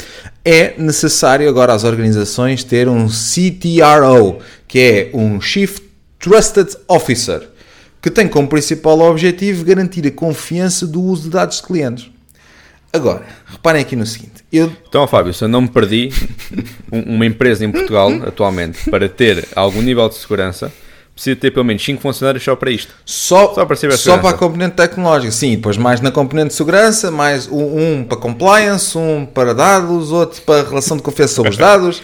é 0.44 0.74
necessário 0.78 1.48
agora 1.48 1.74
as 1.74 1.84
organizações 1.84 2.62
ter 2.62 2.88
um 2.88 3.08
CTRO, 3.08 4.38
que 4.68 4.78
é 4.78 5.10
um 5.12 5.40
Chief 5.40 5.78
Trusted 6.20 6.76
Officer, 6.86 7.48
que 8.00 8.10
tem 8.10 8.28
como 8.28 8.46
principal 8.46 9.00
objetivo 9.00 9.64
garantir 9.64 10.06
a 10.06 10.10
confiança 10.10 10.86
do 10.86 11.02
uso 11.02 11.24
de 11.24 11.30
dados 11.30 11.56
de 11.56 11.62
clientes. 11.64 12.10
Agora, 12.92 13.22
reparem 13.46 13.82
aqui 13.82 13.94
no 13.94 14.04
seguinte. 14.04 14.44
Eu... 14.52 14.72
Então, 14.88 15.06
Fábio, 15.06 15.32
se 15.32 15.44
eu 15.44 15.48
não 15.48 15.62
me 15.62 15.68
perdi, 15.68 16.10
uma 16.90 17.24
empresa 17.24 17.64
em 17.64 17.70
Portugal, 17.70 18.10
atualmente, 18.26 18.90
para 18.90 19.08
ter 19.08 19.46
algum 19.54 19.80
nível 19.80 20.08
de 20.08 20.16
segurança, 20.16 20.72
precisa 21.14 21.36
ter 21.36 21.52
pelo 21.52 21.64
menos 21.64 21.84
5 21.84 22.02
funcionários 22.02 22.42
só 22.42 22.56
para 22.56 22.70
isto. 22.70 22.92
Só, 23.04 23.54
só 23.54 23.64
para, 23.64 23.96
só 23.96 24.18
para 24.18 24.30
a 24.30 24.32
componente 24.32 24.74
tecnológica, 24.74 25.30
sim. 25.30 25.54
Depois 25.54 25.76
mais 25.76 26.00
na 26.00 26.10
componente 26.10 26.48
de 26.48 26.54
segurança, 26.54 27.10
mais 27.12 27.46
um, 27.46 27.98
um, 27.98 28.04
para 28.04 28.16
compliance, 28.16 28.98
um 28.98 29.24
para 29.24 29.54
dados, 29.54 30.10
outro 30.10 30.42
para 30.42 30.68
relação 30.68 30.96
de 30.96 31.02
confiança 31.02 31.34
sobre 31.34 31.50
os 31.50 31.56
dados. 31.58 32.02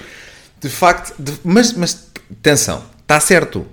De 0.61 0.69
facto, 0.69 1.15
de, 1.19 1.33
mas, 1.43 1.73
mas 1.73 2.11
atenção, 2.31 2.83
está 3.03 3.19
certo. 3.19 3.67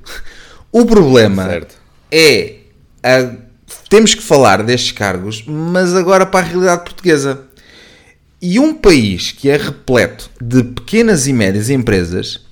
O 0.71 0.85
problema 0.85 1.45
certo. 1.45 1.75
é 2.11 2.55
a 3.03 3.52
temos 3.93 4.15
que 4.15 4.23
falar 4.23 4.63
destes 4.63 4.91
cargos, 4.91 5.43
mas 5.45 5.93
agora 5.93 6.25
para 6.25 6.43
a 6.43 6.49
realidade 6.49 6.83
portuguesa. 6.83 7.43
E 8.41 8.59
um 8.59 8.73
país 8.73 9.31
que 9.31 9.51
é 9.51 9.55
repleto 9.55 10.31
de 10.41 10.63
pequenas 10.63 11.27
e 11.27 11.31
médias 11.31 11.69
empresas, 11.69 12.43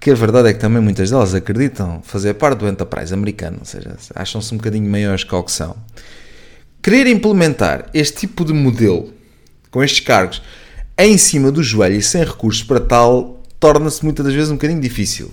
que 0.00 0.10
a 0.10 0.14
verdade 0.16 0.48
é 0.48 0.52
que 0.52 0.58
também 0.58 0.82
muitas 0.82 1.08
delas 1.08 1.36
acreditam 1.36 2.02
fazer 2.02 2.34
parte 2.34 2.58
do 2.58 2.68
enterprise 2.68 3.14
americano, 3.14 3.58
ou 3.60 3.64
seja, 3.64 3.94
acham-se 4.12 4.52
um 4.52 4.56
bocadinho 4.56 4.90
maiores 4.90 5.22
que 5.22 5.32
o 5.32 5.44
que 5.44 5.52
são. 5.52 5.76
Querer 6.82 7.06
implementar 7.06 7.88
este 7.94 8.26
tipo 8.26 8.44
de 8.44 8.52
modelo 8.52 9.14
com 9.70 9.84
estes 9.84 10.00
cargos 10.00 10.42
em 10.98 11.16
cima 11.16 11.52
do 11.52 11.62
joelho 11.62 11.94
e 11.94 12.02
sem 12.02 12.24
recursos 12.24 12.64
para 12.64 12.80
tal 12.80 13.40
torna-se 13.60 14.02
muitas 14.02 14.26
das 14.26 14.34
vezes 14.34 14.50
um 14.50 14.56
bocadinho 14.56 14.80
difícil. 14.80 15.30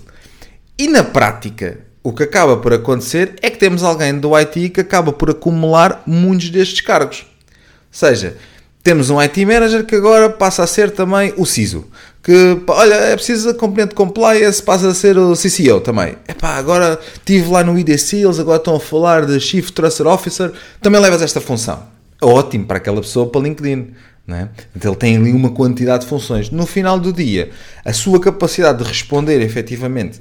E 0.78 0.86
na 0.86 1.02
prática, 1.02 1.80
o 2.04 2.12
que 2.12 2.22
acaba 2.22 2.58
por 2.58 2.74
acontecer 2.74 3.34
é 3.40 3.48
que 3.48 3.56
temos 3.56 3.82
alguém 3.82 4.18
do 4.18 4.36
IT 4.36 4.68
que 4.68 4.80
acaba 4.82 5.10
por 5.10 5.30
acumular 5.30 6.02
muitos 6.06 6.50
destes 6.50 6.82
cargos. 6.82 7.20
Ou 7.20 7.46
seja, 7.90 8.36
temos 8.82 9.08
um 9.08 9.18
IT 9.18 9.42
Manager 9.46 9.86
que 9.86 9.96
agora 9.96 10.28
passa 10.28 10.62
a 10.62 10.66
ser 10.66 10.90
também 10.90 11.32
o 11.38 11.46
CISO. 11.46 11.86
Que, 12.22 12.60
olha, 12.68 12.94
é 12.94 13.16
preciso 13.16 13.48
a 13.48 13.54
componente 13.54 13.94
compliance, 13.94 14.62
passa 14.62 14.88
a 14.88 14.94
ser 14.94 15.16
o 15.16 15.32
CCO 15.32 15.80
também. 15.80 16.16
Epá, 16.28 16.56
agora 16.56 17.00
estive 17.14 17.50
lá 17.50 17.64
no 17.64 17.78
IDC, 17.78 18.18
eles 18.18 18.38
agora 18.38 18.58
estão 18.58 18.76
a 18.76 18.80
falar 18.80 19.24
de 19.24 19.40
Chief 19.40 19.70
Trusted 19.70 20.06
Officer, 20.06 20.52
também 20.82 21.00
levas 21.00 21.22
esta 21.22 21.40
função. 21.40 21.84
Ótimo 22.20 22.66
para 22.66 22.76
aquela 22.76 23.00
pessoa, 23.00 23.26
para 23.30 23.40
LinkedIn. 23.40 23.94
É? 24.28 24.48
Então 24.76 24.92
ele 24.92 24.98
tem 24.98 25.16
ali 25.16 25.32
uma 25.32 25.50
quantidade 25.50 26.04
de 26.04 26.08
funções. 26.08 26.50
No 26.50 26.66
final 26.66 26.98
do 26.98 27.12
dia, 27.12 27.50
a 27.84 27.92
sua 27.92 28.20
capacidade 28.20 28.82
de 28.82 28.84
responder 28.84 29.40
efetivamente 29.42 30.20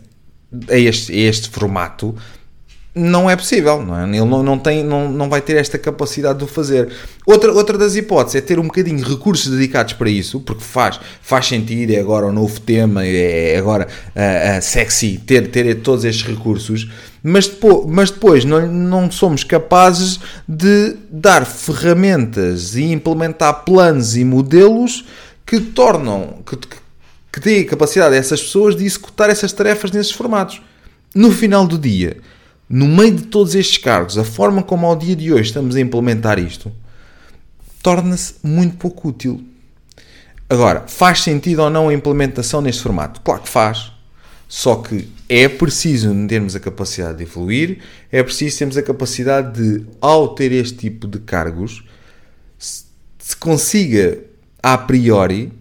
a 0.70 0.78
este, 0.78 1.12
a 1.12 1.30
este 1.30 1.50
formato 1.50 2.16
não 2.96 3.28
é 3.28 3.36
possível, 3.36 3.84
não 3.84 4.00
é? 4.00 4.04
Ele 4.04 4.26
não, 4.26 4.44
não, 4.44 4.60
tem, 4.60 4.84
não, 4.84 5.10
não 5.10 5.28
vai 5.28 5.42
ter 5.42 5.56
esta 5.56 5.80
capacidade 5.80 6.38
de 6.38 6.46
o 6.46 6.48
fazer. 6.48 6.92
Outra, 7.26 7.52
outra 7.52 7.76
das 7.76 7.96
hipóteses 7.96 8.36
é 8.36 8.42
ter 8.42 8.60
um 8.60 8.64
bocadinho 8.64 8.98
de 8.98 9.04
recursos 9.04 9.50
dedicados 9.50 9.94
para 9.94 10.10
isso, 10.10 10.40
porque 10.40 10.64
faz, 10.64 11.00
faz 11.22 11.48
sentido, 11.48 11.92
é 11.92 12.00
agora 12.00 12.28
o 12.28 12.32
novo 12.32 12.60
tema, 12.60 13.04
é 13.04 13.58
agora 13.58 13.88
uh, 14.16 14.60
uh, 14.60 14.62
sexy 14.62 15.18
ter, 15.18 15.50
ter 15.50 15.74
todos 15.82 16.06
estes 16.06 16.24
recursos, 16.28 16.88
mas 17.24 17.48
depois, 17.48 17.86
mas 17.88 18.12
depois 18.12 18.46
não, 18.46 18.72
não 18.72 19.10
somos 19.10 19.44
capazes 19.44 20.20
de 20.48 20.96
dar 21.10 21.48
ferramentas 21.48 22.76
e 22.76 22.92
implementar 22.92 23.64
planos 23.64 24.16
e 24.16 24.24
modelos 24.24 25.04
que 25.46 25.60
tornam, 25.60 26.42
que, 26.46 26.58
que 27.34 27.40
dê 27.40 27.64
capacidade 27.66 28.16
a 28.16 28.18
essas 28.18 28.42
pessoas 28.42 28.76
de 28.76 28.86
executar 28.86 29.30
essas 29.30 29.52
tarefas 29.52 29.92
nesses 29.92 30.12
formatos. 30.12 30.62
No 31.16 31.32
final 31.32 31.68
do 31.68 31.78
dia, 31.78 32.18
no 32.70 32.88
meio 32.88 33.16
de 33.16 33.24
todos 33.24 33.56
estes 33.56 33.80
cargos, 33.80 34.18
a 34.18 34.24
forma 34.24 34.64
como 34.64 34.86
ao 34.86 34.96
dia 34.96 35.16
de 35.16 35.34
hoje 35.34 35.50
estamos 35.50 35.76
a 35.76 35.82
implementar 35.82 36.38
isto 36.38 36.72
torna-se 37.84 38.36
muito 38.42 38.78
pouco 38.78 39.10
útil. 39.10 39.44
Agora, 40.50 40.86
faz 40.88 41.20
sentido 41.20 41.62
ou 41.62 41.70
não 41.70 41.90
a 41.90 41.94
implementação 41.94 42.62
neste 42.62 42.82
formato? 42.82 43.20
Claro 43.20 43.42
que 43.42 43.50
faz. 43.50 43.92
Só 44.48 44.76
que 44.76 45.10
é 45.28 45.50
preciso 45.50 46.14
termos 46.28 46.56
a 46.56 46.60
capacidade 46.60 47.18
de 47.18 47.24
evoluir, 47.24 47.80
é 48.12 48.24
preciso 48.24 48.60
termos 48.60 48.78
a 48.78 48.84
capacidade 48.84 49.60
de, 49.60 49.86
ao 50.00 50.30
ter 50.30 50.52
este 50.52 50.78
tipo 50.78 51.08
de 51.08 51.20
cargos, 51.20 51.84
se 52.58 53.36
consiga 53.40 54.20
a 54.62 54.78
priori 54.78 55.52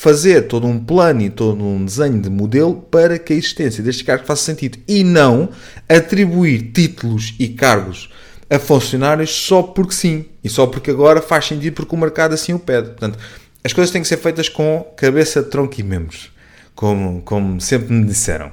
fazer 0.00 0.48
todo 0.48 0.66
um 0.66 0.82
plano 0.82 1.20
e 1.20 1.28
todo 1.28 1.62
um 1.62 1.84
desenho 1.84 2.22
de 2.22 2.30
modelo 2.30 2.74
para 2.74 3.18
que 3.18 3.34
a 3.34 3.36
existência 3.36 3.84
destes 3.84 4.02
cargos 4.02 4.26
faça 4.26 4.42
sentido 4.42 4.78
e 4.88 5.04
não 5.04 5.50
atribuir 5.86 6.72
títulos 6.72 7.34
e 7.38 7.48
cargos 7.48 8.08
a 8.48 8.58
funcionários 8.58 9.28
só 9.28 9.62
porque 9.62 9.92
sim 9.92 10.24
e 10.42 10.48
só 10.48 10.66
porque 10.66 10.90
agora 10.90 11.20
faz 11.20 11.44
sentido 11.44 11.74
porque 11.74 11.94
o 11.94 11.98
mercado 11.98 12.32
assim 12.32 12.54
o 12.54 12.58
pede. 12.58 12.88
Portanto, 12.88 13.18
as 13.62 13.74
coisas 13.74 13.92
têm 13.92 14.00
que 14.00 14.08
ser 14.08 14.16
feitas 14.16 14.48
com 14.48 14.90
cabeça, 14.96 15.42
tronco 15.42 15.78
e 15.78 15.82
membros 15.82 16.30
como, 16.74 17.20
como 17.20 17.60
sempre 17.60 17.92
me 17.92 18.06
disseram. 18.06 18.50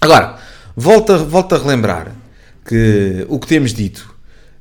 Agora, 0.00 0.38
volto 0.76 1.14
a, 1.14 1.16
volto 1.16 1.56
a 1.56 1.58
relembrar 1.58 2.14
que 2.64 3.26
o 3.28 3.40
que 3.40 3.48
temos 3.48 3.74
dito, 3.74 4.14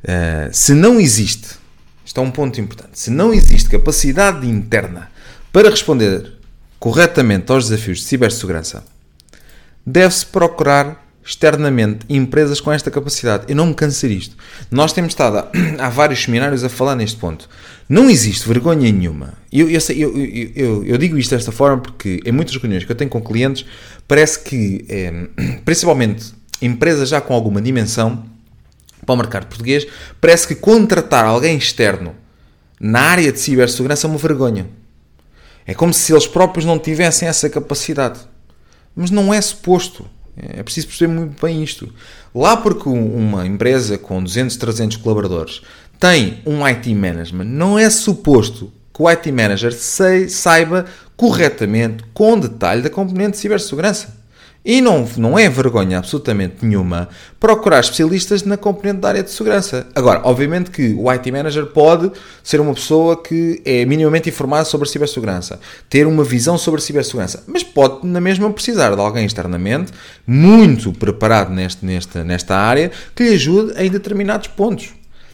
uh, 0.06 0.50
se 0.52 0.74
não 0.74 1.00
existe, 1.00 1.50
isto 2.04 2.20
é 2.20 2.24
um 2.24 2.32
ponto 2.32 2.60
importante, 2.60 3.00
se 3.00 3.12
não 3.12 3.32
existe 3.32 3.70
capacidade 3.70 4.50
interna 4.50 5.13
para 5.54 5.70
responder 5.70 6.34
corretamente 6.80 7.52
aos 7.52 7.70
desafios 7.70 8.00
de 8.00 8.06
cibersegurança, 8.06 8.84
deve-se 9.86 10.26
procurar 10.26 11.06
externamente 11.24 12.08
empresas 12.10 12.60
com 12.60 12.72
esta 12.72 12.90
capacidade. 12.90 13.46
Eu 13.48 13.56
não 13.56 13.68
me 13.68 13.76
canso 13.76 14.08
de 14.08 14.18
isto. 14.18 14.36
Nós 14.72 14.92
temos 14.92 15.12
estado 15.12 15.48
há, 15.80 15.90
vários 15.90 16.24
seminários 16.24 16.64
a 16.64 16.70
falar 16.70 16.96
neste 16.96 17.18
ponto. 17.18 17.48
Não 17.88 18.10
existe 18.10 18.48
vergonha 18.48 18.92
nenhuma. 18.92 19.36
Eu, 19.52 19.70
eu, 19.70 19.80
eu, 19.96 20.52
eu, 20.56 20.86
eu 20.86 20.98
digo 20.98 21.20
isto 21.20 21.36
desta 21.36 21.52
forma 21.52 21.78
porque 21.78 22.20
em 22.26 22.32
muitas 22.32 22.56
reuniões 22.58 22.84
que 22.84 22.92
eu 22.92 22.96
tenho 22.96 23.12
com 23.12 23.22
clientes, 23.22 23.64
parece 24.08 24.40
que, 24.40 24.84
é, 24.90 25.28
principalmente 25.64 26.34
empresas 26.60 27.10
já 27.10 27.22
com 27.22 27.32
alguma 27.32 27.62
dimensão 27.62 28.26
para 29.06 29.14
o 29.14 29.18
mercado 29.18 29.46
português, 29.46 29.86
parece 30.20 30.48
que 30.48 30.56
contratar 30.56 31.26
alguém 31.26 31.56
externo 31.56 32.16
na 32.80 33.02
área 33.02 33.32
de 33.32 33.40
cibersegurança 33.40 34.08
é 34.08 34.10
uma 34.10 34.18
vergonha. 34.18 34.66
É 35.66 35.74
como 35.74 35.94
se 35.94 36.12
eles 36.12 36.28
próprios 36.28 36.66
não 36.66 36.78
tivessem 36.78 37.28
essa 37.28 37.50
capacidade. 37.50 38.20
Mas 38.96 39.10
não 39.10 39.34
é 39.34 39.42
suposto. 39.42 40.06
É 40.36 40.64
preciso 40.64 40.88
perceber 40.88 41.14
muito 41.14 41.42
bem 41.42 41.64
isto. 41.64 41.94
Lá 42.34 42.58
porque 42.58 42.90
uma 42.90 43.46
empresa 43.46 43.98
com 43.98 44.22
200, 44.22 44.58
300 44.58 44.98
colaboradores 44.98 45.62
tem 46.00 46.42
um 46.46 46.66
IT 46.66 46.94
management, 46.94 47.46
não 47.46 47.78
é 47.78 47.90
suposto 47.90 48.72
que 48.94 49.02
o 49.02 49.08
IT 49.08 49.32
manager 49.32 49.74
saiba 50.30 50.86
corretamente, 51.16 52.04
com 52.14 52.38
detalhe, 52.38 52.82
da 52.82 52.90
componente 52.90 53.32
de 53.32 53.38
cibersegurança. 53.38 54.23
E 54.66 54.80
não, 54.80 55.06
não 55.18 55.38
é 55.38 55.50
vergonha 55.50 55.98
absolutamente 55.98 56.66
nenhuma 56.66 57.10
procurar 57.38 57.82
especialistas 57.82 58.44
na 58.44 58.56
componente 58.56 59.02
da 59.02 59.10
área 59.10 59.24
de 59.24 59.30
segurança. 59.30 59.88
Agora, 59.94 60.22
obviamente 60.24 60.72
que 60.72 60.94
o 60.94 61.10
IT 61.10 61.30
Manager 61.32 61.66
pode 61.66 62.10
ser 62.42 62.62
uma 62.62 62.74
pessoa 62.74 63.22
que 63.22 63.62
é 63.66 63.84
minimamente 63.86 64.30
informada 64.30 64.64
sobre 64.64 64.88
cibersegurança, 64.88 65.60
ter 65.90 66.08
uma 66.08 66.24
visão 66.24 66.58
sobre 66.58 66.80
cibersegurança, 66.80 67.44
mas 67.46 67.62
pode 67.62 68.08
na 68.08 68.22
mesma 68.22 68.50
precisar 68.52 68.96
de 68.96 69.02
alguém 69.02 69.26
externamente 69.26 69.92
muito 70.26 70.94
preparado 70.94 71.52
neste, 71.52 71.86
nesta, 71.86 72.24
nesta 72.24 72.56
área 72.56 72.90
que 73.14 73.24
lhe 73.24 73.34
ajude 73.36 73.74
em 73.78 73.90
determinados 73.90 74.48
pontos. 74.48 74.94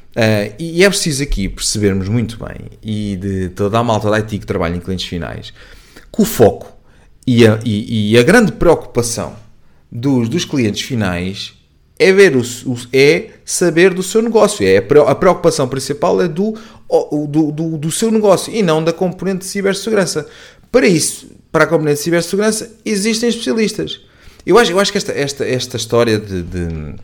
Uh, 0.10 0.52
e 0.58 0.84
é 0.84 0.90
preciso 0.90 1.22
aqui 1.22 1.48
percebermos 1.48 2.10
muito 2.10 2.44
bem, 2.44 2.68
e 2.82 3.16
de 3.16 3.50
toda 3.50 3.78
a 3.78 3.84
malta 3.84 4.10
da 4.10 4.18
IT 4.18 4.40
que 4.40 4.46
trabalha 4.46 4.76
em 4.76 4.80
clientes 4.80 5.06
finais, 5.06 5.54
que 6.12 6.22
o 6.22 6.26
foco 6.26 6.79
e 7.30 7.48
a, 7.48 7.60
e, 7.64 8.14
e 8.14 8.18
a 8.18 8.24
grande 8.24 8.52
preocupação 8.52 9.36
dos, 9.92 10.28
dos 10.28 10.46
clientes 10.46 10.82
finais 10.82 11.54
é 12.00 12.12
ver 12.12 12.36
o, 12.36 12.42
o, 12.42 12.78
é 12.92 13.30
saber 13.46 13.94
do 13.94 14.02
seu 14.02 14.22
negócio. 14.22 14.66
É 14.66 14.78
a 14.78 15.16
preocupação 15.16 15.68
principal 15.68 16.20
é 16.22 16.28
do, 16.28 16.56
do, 17.28 17.52
do, 17.52 17.78
do, 17.78 17.92
seu 17.92 18.10
negócio 18.10 18.52
e 18.52 18.64
não 18.64 18.84
da 18.84 18.92
componente 18.92 19.40
de 19.40 19.46
cibersegurança. 19.46 20.28
Para 20.72 20.88
isso, 20.88 21.30
para 21.52 21.66
a 21.66 21.68
componente 21.68 21.98
de 21.98 22.04
cibersegurança, 22.04 22.72
existem 22.84 23.30
especialistas. 23.30 24.02
Eu 24.44 24.58
acho, 24.58 24.72
eu 24.72 24.80
acho 24.80 24.92
que 24.92 24.98
esta, 24.98 25.12
esta, 25.12 25.46
esta 25.46 25.78
história 25.78 26.18
de, 26.18 26.42
de 26.42 26.64
uh, 26.64 26.96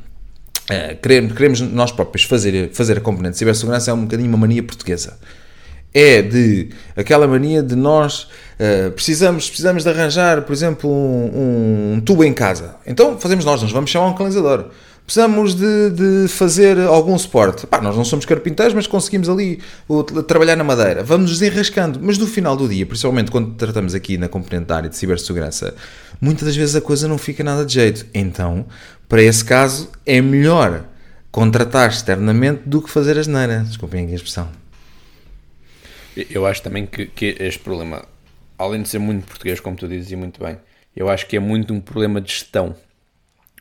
queremos, 1.04 1.34
queremos 1.34 1.62
nós 1.62 1.92
próprios 1.92 2.24
fazer, 2.26 2.72
fazer 2.72 2.98
a 2.98 3.02
componente 3.02 3.34
de 3.34 3.40
cibersegurança 3.40 3.92
é 3.92 3.94
um 3.94 4.04
bocadinho 4.04 4.30
uma 4.30 4.38
mania 4.40 4.64
portuguesa 4.64 5.20
é 5.96 6.22
de 6.22 6.70
aquela 6.94 7.26
mania 7.26 7.64
de 7.64 7.74
nós 7.74 8.28
uh, 8.60 8.92
precisamos, 8.92 9.48
precisamos 9.48 9.84
de 9.84 9.90
arranjar, 9.90 10.42
por 10.42 10.52
exemplo, 10.52 10.92
um, 10.92 11.94
um, 11.94 12.02
tubo 12.02 12.26
em 12.26 12.34
casa. 12.34 12.76
Então 12.86 13.18
fazemos 13.18 13.46
nós, 13.46 13.62
nós 13.62 13.72
vamos 13.72 13.90
chamar 13.90 14.08
um 14.08 14.14
canalizador. 14.14 14.66
Precisamos 15.06 15.54
de, 15.54 15.92
de 15.92 16.28
fazer 16.28 16.80
algum 16.80 17.18
suporte. 17.18 17.66
Pá, 17.68 17.80
nós 17.80 17.96
não 17.96 18.04
somos 18.04 18.26
carpinteiros, 18.26 18.74
mas 18.74 18.88
conseguimos 18.88 19.30
ali 19.30 19.62
o, 19.88 20.04
trabalhar 20.04 20.56
na 20.56 20.64
madeira. 20.64 21.04
Vamos 21.04 21.30
nos 21.30 21.40
desenrascando. 21.40 22.00
Mas 22.02 22.18
no 22.18 22.26
final 22.26 22.58
do 22.58 22.68
dia, 22.68 22.86
principalmente 22.86 23.32
quando 23.32 23.54
tratamos 23.54 23.94
aqui 23.94 24.18
na 24.18 24.28
componente 24.28 24.66
da 24.66 24.78
área 24.78 24.90
de 24.90 24.98
cibersegurança, 24.98 25.76
muitas 26.20 26.46
das 26.46 26.56
vezes 26.56 26.76
a 26.76 26.82
coisa 26.82 27.08
não 27.08 27.20
fica 27.20 27.44
nada 27.44 27.64
de 27.64 27.74
jeito. 27.74 28.06
Então, 28.14 28.66
para 29.08 29.22
esse 29.22 29.46
caso, 29.46 29.90
é 30.06 30.20
melhor 30.20 30.84
contratar 31.32 31.88
externamente 31.90 32.64
do 32.66 32.82
que 32.82 32.90
fazer 32.90 33.18
as 33.18 33.28
neiras. 33.28 33.68
Desculpem 33.68 34.08
a 34.08 34.16
expressão. 34.16 34.65
Eu 36.16 36.46
acho 36.46 36.62
também 36.62 36.86
que, 36.86 37.06
que 37.08 37.36
este 37.40 37.60
problema, 37.60 38.06
além 38.58 38.82
de 38.82 38.90
ser 38.90 39.00
muito 39.00 39.26
português, 39.28 39.60
como 39.60 39.76
tu 39.76 39.88
dizes 39.88 40.12
e 40.12 40.16
muito 40.16 40.44
bem, 40.44 40.58
eu 40.96 41.10
acho 41.10 41.28
que 41.28 41.36
é 41.36 41.40
muito 41.40 41.74
um 41.74 41.82
problema 41.82 42.22
de 42.22 42.32
gestão. 42.32 42.76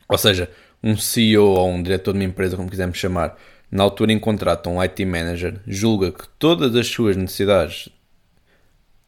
Ou 0.09 0.19
seja, 0.19 0.49
um 0.83 0.97
CEO 0.97 1.47
ou 1.47 1.69
um 1.69 1.83
diretor 1.83 2.13
de 2.13 2.19
uma 2.19 2.25
empresa, 2.25 2.57
como 2.57 2.71
quisermos 2.71 2.99
chamar, 2.99 3.37
na 3.71 3.83
altura 3.83 4.13
em 4.13 4.19
contrata 4.19 4.71
um 4.71 4.81
IT 4.81 5.05
manager, 5.05 5.61
julga 5.67 6.13
que 6.13 6.29
todas 6.39 6.77
as 6.77 6.87
suas 6.87 7.17
necessidades 7.17 7.89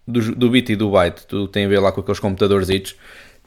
do, 0.06 0.34
do 0.34 0.50
bit 0.50 0.72
e 0.72 0.76
do 0.76 0.90
byte, 0.90 1.26
tudo 1.26 1.46
tem 1.46 1.66
a 1.66 1.68
ver 1.68 1.78
lá 1.78 1.92
com 1.92 2.00
aqueles 2.00 2.18
computadores, 2.18 2.68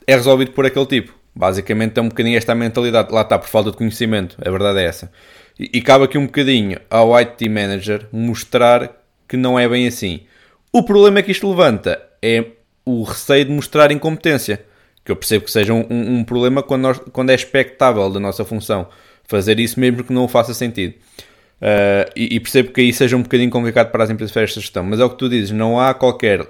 é 0.05 0.15
resolvido 0.15 0.51
por 0.51 0.65
aquele 0.65 0.85
tipo. 0.85 1.13
Basicamente 1.35 1.97
é 1.97 2.01
um 2.01 2.09
bocadinho 2.09 2.37
esta 2.37 2.55
mentalidade. 2.55 3.13
Lá 3.13 3.21
está, 3.21 3.37
por 3.37 3.47
falta 3.47 3.71
de 3.71 3.77
conhecimento. 3.77 4.35
A 4.43 4.49
verdade 4.49 4.79
é 4.79 4.85
essa. 4.85 5.11
E, 5.59 5.69
e 5.75 5.81
cabe 5.81 6.05
aqui 6.05 6.17
um 6.17 6.25
bocadinho 6.25 6.79
ao 6.89 7.13
IT 7.15 7.47
manager 7.47 8.07
mostrar 8.11 8.91
que 9.29 9.37
não 9.37 9.57
é 9.57 9.69
bem 9.69 9.87
assim. 9.87 10.21
O 10.73 10.83
problema 10.83 11.19
é 11.19 11.21
que 11.21 11.31
isto 11.31 11.49
levanta 11.49 12.01
é 12.21 12.43
o 12.83 13.03
receio 13.03 13.45
de 13.45 13.51
mostrar 13.51 13.91
incompetência. 13.91 14.65
Que 15.05 15.11
eu 15.11 15.15
percebo 15.15 15.45
que 15.45 15.51
seja 15.51 15.73
um, 15.73 15.85
um 15.89 16.23
problema 16.23 16.61
quando, 16.61 16.81
nós, 16.81 16.99
quando 17.13 17.29
é 17.29 17.35
expectável 17.35 18.09
da 18.09 18.19
nossa 18.19 18.43
função 18.43 18.87
fazer 19.25 19.59
isso, 19.59 19.79
mesmo 19.79 20.03
que 20.03 20.11
não 20.11 20.27
faça 20.27 20.53
sentido. 20.53 20.95
Uh, 21.61 22.09
e, 22.15 22.35
e, 22.35 22.39
percebo 22.39 22.71
que 22.71 22.81
aí 22.81 22.91
seja 22.91 23.15
um 23.15 23.21
bocadinho 23.21 23.49
complicado 23.49 23.91
para 23.91 24.03
as 24.03 24.09
empresas 24.09 24.33
fazer 24.33 24.45
esta 24.45 24.59
gestão. 24.59 24.83
Mas 24.83 24.99
é 24.99 25.05
o 25.05 25.09
que 25.09 25.17
tu 25.17 25.29
dizes, 25.29 25.51
não 25.51 25.79
há 25.79 25.93
qualquer 25.93 26.41
uh, 26.41 26.47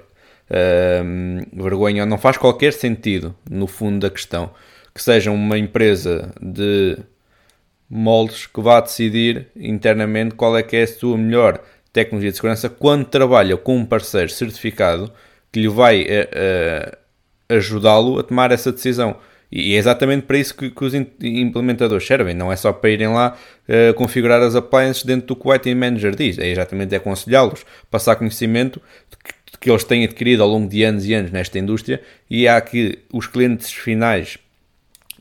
vergonha, 1.54 2.06
não 2.06 2.18
faz 2.18 2.38
qualquer 2.38 2.74
sentido 2.74 3.36
no 3.50 3.68
fundo 3.68 4.00
da 4.00 4.10
questão 4.10 4.52
que 4.94 5.04
seja 5.04 5.32
uma 5.32 5.58
empresa 5.58 6.34
de 6.42 6.98
moldes 7.90 8.46
que 8.48 8.62
vá 8.62 8.80
decidir 8.82 9.48
internamente 9.56 10.36
qual 10.36 10.58
é 10.58 10.62
que 10.62 10.76
é 10.76 10.84
a 10.84 10.88
sua 10.88 11.18
melhor 11.18 11.62
tecnologia 11.92 12.32
de 12.32 12.38
segurança 12.38 12.70
quando 12.70 13.06
trabalha 13.06 13.58
com 13.58 13.78
um 13.78 13.86
parceiro 13.86 14.30
certificado 14.30 15.12
que 15.52 15.62
lhe 15.62 15.68
vai 15.68 16.04
uh, 16.04 16.98
ajudá-lo 17.50 18.20
a 18.20 18.24
tomar 18.24 18.52
essa 18.52 18.72
decisão. 18.72 19.18
E 19.52 19.74
é 19.74 19.78
exatamente 19.78 20.28
para 20.28 20.38
isso 20.38 20.56
que, 20.56 20.70
que, 20.70 20.84
os 20.86 20.94
implementadores 20.94 22.06
servem, 22.06 22.36
não 22.36 22.52
é 22.52 22.56
só 22.56 22.72
para 22.72 22.92
irem 22.92 23.08
lá 23.08 23.36
uh, 23.68 23.94
configurar 23.96 24.42
as 24.44 24.54
appliances 24.54 25.04
dentro 25.04 25.28
do 25.28 25.36
que 25.36 25.48
o 25.48 25.52
IT 25.52 25.74
Manager 25.74 26.16
diz, 26.16 26.38
é 26.38 26.48
exatamente 26.50 26.94
aconselhá-los, 26.94 27.66
passar 27.90 28.16
conhecimento 28.16 28.80
que, 29.24 29.58
que 29.60 29.72
eles 29.72 29.84
têm 29.84 30.04
adquirido 30.04 30.44
ao 30.44 30.50
longo 30.50 30.70
de 30.70 30.84
anos 30.84 31.04
e 31.08 31.16
anos 31.16 31.32
nesta 31.32 31.58
indústria 31.58 32.00
e 32.30 32.48
há 32.48 32.62
que 32.62 33.00
os 33.12 33.26
clientes 33.26 33.72
finais 33.72 34.38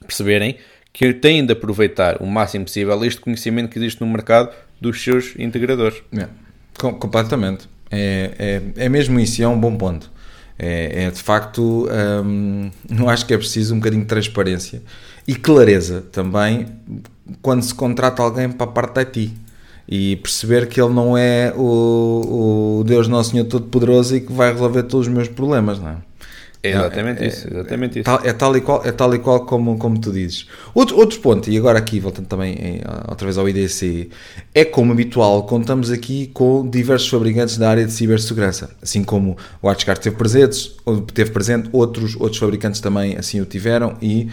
perceberem 0.04 0.58
que 0.92 1.14
têm 1.14 1.46
de 1.46 1.54
aproveitar 1.54 2.20
o 2.20 2.26
máximo 2.26 2.66
possível 2.66 3.02
este 3.04 3.20
conhecimento 3.20 3.70
que 3.70 3.78
existe 3.78 4.00
no 4.02 4.06
mercado 4.06 4.54
dos 4.78 5.02
seus 5.02 5.34
integradores. 5.38 6.02
Yeah. 6.12 6.30
Com, 6.78 6.94
completamente. 6.94 7.68
É, 7.90 8.62
é, 8.76 8.84
é 8.84 8.88
mesmo 8.88 9.18
isso, 9.18 9.42
é 9.42 9.48
um 9.48 9.58
bom 9.58 9.76
ponto. 9.76 10.10
É, 10.58 11.04
é 11.04 11.10
de 11.10 11.22
facto, 11.22 11.88
hum, 12.24 12.70
eu 12.90 13.08
acho 13.08 13.24
que 13.26 13.32
é 13.32 13.38
preciso 13.38 13.74
um 13.74 13.78
bocadinho 13.78 14.02
de 14.02 14.08
transparência 14.08 14.82
e 15.26 15.34
clareza 15.36 16.04
também 16.10 16.66
quando 17.40 17.62
se 17.62 17.74
contrata 17.74 18.22
alguém 18.22 18.50
para 18.50 18.64
a 18.64 18.70
parte 18.70 18.94
da 18.94 19.00
IT 19.02 19.32
e 19.88 20.16
perceber 20.16 20.66
que 20.66 20.80
ele 20.80 20.92
não 20.92 21.16
é 21.16 21.52
o, 21.56 22.80
o 22.80 22.84
Deus 22.84 23.08
Nosso 23.08 23.30
Senhor 23.30 23.44
Todo-Poderoso 23.44 24.16
e 24.16 24.20
que 24.20 24.32
vai 24.32 24.52
resolver 24.52 24.82
todos 24.82 25.06
os 25.06 25.12
meus 25.12 25.28
problemas, 25.28 25.78
não 25.78 25.90
é? 25.90 25.96
É 26.60 26.70
exatamente 26.70 27.22
é, 27.22 27.28
isso, 27.28 27.48
exatamente 27.48 27.98
é, 27.98 28.00
isso. 28.00 28.04
Tal, 28.04 28.20
é, 28.24 28.32
tal 28.32 28.56
e 28.56 28.60
qual, 28.60 28.84
é 28.84 28.90
tal 28.90 29.14
e 29.14 29.18
qual 29.18 29.46
como, 29.46 29.78
como 29.78 29.98
tu 30.00 30.12
dizes. 30.12 30.46
Outro, 30.74 30.96
outro 30.96 31.20
ponto, 31.20 31.48
e 31.48 31.56
agora 31.56 31.78
aqui 31.78 32.00
voltando 32.00 32.26
também 32.26 32.54
em, 32.54 32.80
outra 33.08 33.26
vez 33.26 33.38
ao 33.38 33.48
IDC, 33.48 34.08
é 34.52 34.64
como 34.64 34.92
habitual, 34.92 35.44
contamos 35.44 35.90
aqui 35.90 36.30
com 36.34 36.68
diversos 36.68 37.08
fabricantes 37.08 37.56
da 37.58 37.70
área 37.70 37.84
de 37.84 37.92
cibersegurança, 37.92 38.70
assim 38.82 39.04
como 39.04 39.36
o 39.62 39.68
WatchGuard 39.68 40.00
teve 40.00 40.16
presentes, 40.16 40.74
teve 41.14 41.30
presente, 41.30 41.68
outros, 41.72 42.16
outros 42.16 42.38
fabricantes 42.38 42.80
também 42.80 43.16
assim 43.16 43.40
o 43.40 43.44
tiveram 43.44 43.96
e 44.02 44.28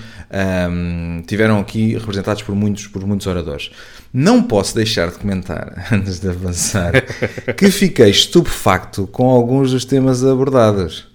um, 0.70 1.22
tiveram 1.28 1.60
aqui 1.60 1.94
representados 1.94 2.42
por 2.42 2.56
muitos, 2.56 2.88
por 2.88 3.06
muitos 3.06 3.28
oradores. 3.28 3.70
Não 4.12 4.42
posso 4.42 4.74
deixar 4.74 5.12
de 5.12 5.18
comentar, 5.20 5.88
antes 5.92 6.20
de 6.20 6.30
avançar, 6.30 6.94
que 7.56 7.70
fiquei 7.70 8.10
estupefacto 8.10 9.06
com 9.08 9.30
alguns 9.30 9.72
dos 9.72 9.86
temas 9.86 10.24
abordados. 10.24 11.14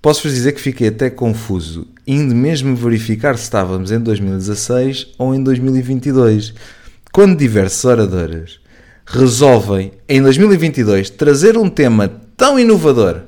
Posso-vos 0.00 0.32
dizer 0.32 0.52
que 0.52 0.60
fiquei 0.60 0.88
até 0.88 1.10
confuso, 1.10 1.88
indo 2.06 2.34
mesmo 2.34 2.76
verificar 2.76 3.36
se 3.36 3.44
estávamos 3.44 3.90
em 3.90 3.98
2016 3.98 5.14
ou 5.18 5.34
em 5.34 5.42
2022, 5.42 6.54
quando 7.12 7.36
diversos 7.36 7.84
oradores 7.84 8.60
resolvem, 9.06 9.92
em 10.08 10.22
2022, 10.22 11.10
trazer 11.10 11.56
um 11.56 11.68
tema 11.68 12.08
tão 12.36 12.58
inovador, 12.58 13.22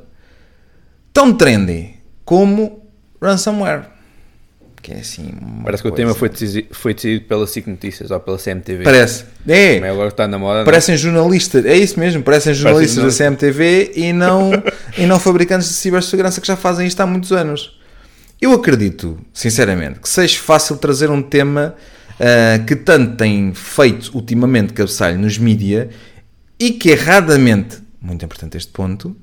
tão 1.13 1.33
trendy, 1.33 1.95
como 2.25 2.87
ransomware 3.21 3.98
que 4.89 4.95
é 4.95 5.01
assim. 5.01 5.31
Parece 5.63 5.83
que 5.83 5.89
o 5.89 5.93
tema 5.93 6.15
foi 6.15 6.31
decidido, 6.31 6.69
foi 6.71 6.95
decidido 6.95 7.27
pela 7.27 7.47
SIC 7.47 7.67
Notícias 7.67 8.11
ou 8.11 8.19
pela 8.19 8.39
CMTV. 8.39 8.85
Parece. 8.85 9.25
É. 9.47 9.79
Mas 9.79 9.91
agora 9.91 10.09
está 10.09 10.27
na 10.27 10.39
moda. 10.39 10.65
Parecem 10.65 10.95
não? 10.95 10.99
jornalistas, 10.99 11.67
é 11.67 11.77
isso 11.77 12.01
mesmo, 12.01 12.23
parecem 12.23 12.55
jornalistas 12.55 12.99
Parece 12.99 13.19
da 13.19 13.31
CMTV 13.31 13.93
e 13.95 14.13
não, 14.15 14.51
e 14.97 15.05
não 15.05 15.21
fabricantes 15.21 15.69
de 15.69 15.75
cibersegurança 15.75 16.41
que 16.41 16.47
já 16.47 16.57
fazem 16.57 16.87
isto 16.87 16.99
há 17.01 17.07
muitos 17.07 17.33
anos. 17.33 17.79
Eu 18.41 18.53
acredito, 18.53 19.19
sinceramente, 19.33 20.01
que 20.01 20.09
seja 20.09 20.39
fácil 20.39 20.77
trazer 20.79 21.11
um 21.11 21.21
tema 21.21 21.75
uh, 22.15 22.65
que 22.65 22.75
tanto 22.75 23.17
tem 23.17 23.53
feito 23.53 24.11
ultimamente 24.15 24.73
cabeçalho 24.73 25.19
nos 25.19 25.37
mídia 25.37 25.91
e 26.59 26.71
que 26.71 26.91
erradamente, 26.91 27.79
muito 28.01 28.25
importante 28.25 28.57
este 28.57 28.73
ponto, 28.73 29.15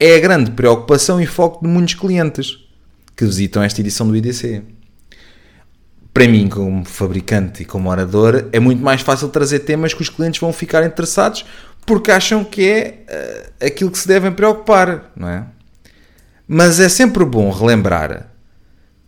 é 0.00 0.16
a 0.16 0.20
grande 0.20 0.50
preocupação 0.50 1.20
e 1.20 1.26
foco 1.26 1.64
de 1.64 1.70
muitos 1.70 1.94
clientes 1.94 2.58
que 3.14 3.24
visitam 3.24 3.62
esta 3.62 3.80
edição 3.80 4.08
do 4.08 4.16
IDC 4.16 4.62
para 6.12 6.28
mim, 6.28 6.48
como 6.48 6.84
fabricante 6.84 7.62
e 7.62 7.64
como 7.64 7.88
orador, 7.88 8.48
é 8.52 8.60
muito 8.60 8.82
mais 8.82 9.00
fácil 9.00 9.28
trazer 9.28 9.60
temas 9.60 9.94
que 9.94 10.02
os 10.02 10.10
clientes 10.10 10.40
vão 10.40 10.52
ficar 10.52 10.84
interessados 10.84 11.44
porque 11.86 12.10
acham 12.10 12.44
que 12.44 12.68
é 12.68 13.04
uh, 13.08 13.66
aquilo 13.66 13.90
que 13.90 13.98
se 13.98 14.06
devem 14.06 14.30
preocupar, 14.30 15.10
não 15.16 15.28
é? 15.28 15.46
Mas 16.46 16.80
é 16.80 16.88
sempre 16.88 17.24
bom 17.24 17.50
relembrar 17.50 18.28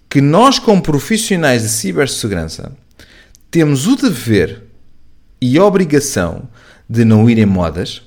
que 0.09 0.21
nós, 0.21 0.59
como 0.59 0.83
profissionais 0.83 1.63
de 1.63 1.69
cibersegurança, 1.69 2.73
temos 3.51 3.87
o 3.87 3.97
dever 3.97 4.63
e 5.41 5.59
obrigação 5.59 6.49
de 6.89 7.05
não 7.05 7.29
ir 7.29 7.39
em 7.39 7.47
modas, 7.47 8.03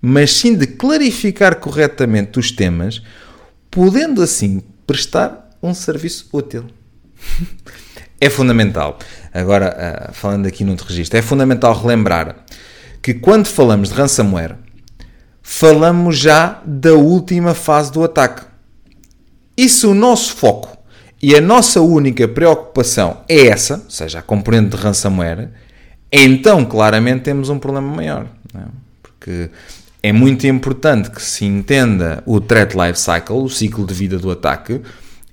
mas 0.00 0.32
sim 0.32 0.54
de 0.54 0.66
clarificar 0.66 1.56
corretamente 1.56 2.38
os 2.38 2.50
temas, 2.50 3.02
podendo 3.70 4.22
assim 4.22 4.62
prestar 4.86 5.50
um 5.62 5.72
serviço 5.74 6.28
útil. 6.32 6.66
é 8.20 8.30
fundamental. 8.30 8.98
Agora, 9.32 10.08
uh, 10.10 10.14
falando 10.14 10.46
aqui 10.46 10.64
num 10.64 10.74
registro, 10.74 11.18
é 11.18 11.22
fundamental 11.22 11.74
relembrar 11.78 12.36
que 13.02 13.14
quando 13.14 13.46
falamos 13.46 13.90
de 13.90 13.94
ransomware, 13.94 14.56
falamos 15.42 16.18
já 16.18 16.60
da 16.64 16.94
última 16.94 17.54
fase 17.54 17.92
do 17.92 18.02
ataque. 18.02 18.44
E 19.56 19.68
se 19.68 19.86
o 19.86 19.94
nosso 19.94 20.34
foco 20.34 20.76
e 21.22 21.34
a 21.34 21.40
nossa 21.40 21.80
única 21.80 22.26
preocupação 22.26 23.22
é 23.28 23.46
essa, 23.46 23.82
ou 23.84 23.90
seja, 23.90 24.18
a 24.18 24.22
componente 24.22 24.76
de 24.76 24.82
ransomware, 24.82 25.50
então 26.10 26.64
claramente 26.64 27.22
temos 27.22 27.48
um 27.48 27.58
problema 27.58 27.94
maior. 27.94 28.26
É? 28.54 28.60
Porque 29.02 29.50
é 30.02 30.12
muito 30.12 30.46
importante 30.46 31.10
que 31.10 31.22
se 31.22 31.44
entenda 31.44 32.22
o 32.26 32.40
threat 32.40 32.76
life 32.76 32.98
cycle, 32.98 33.36
o 33.36 33.48
ciclo 33.48 33.86
de 33.86 33.94
vida 33.94 34.18
do 34.18 34.30
ataque, 34.30 34.80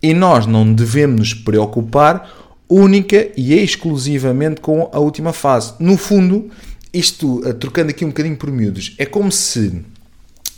e 0.02 0.14
nós 0.14 0.46
não 0.46 0.74
devemos 0.74 1.20
nos 1.20 1.34
preocupar 1.34 2.43
única 2.70 3.30
e 3.36 3.54
exclusivamente 3.54 4.62
com 4.62 4.90
a 4.92 5.00
última 5.00 5.34
fase. 5.34 5.74
No 5.80 5.98
fundo, 5.98 6.50
isto, 6.94 7.42
eh, 7.46 7.54
trocando 7.54 7.90
aqui 7.90 8.06
um 8.06 8.10
bocadinho 8.10 8.38
por 8.38 8.52
miúdos, 8.52 8.96
é 8.98 9.06
como 9.06 9.32
se 9.32 9.84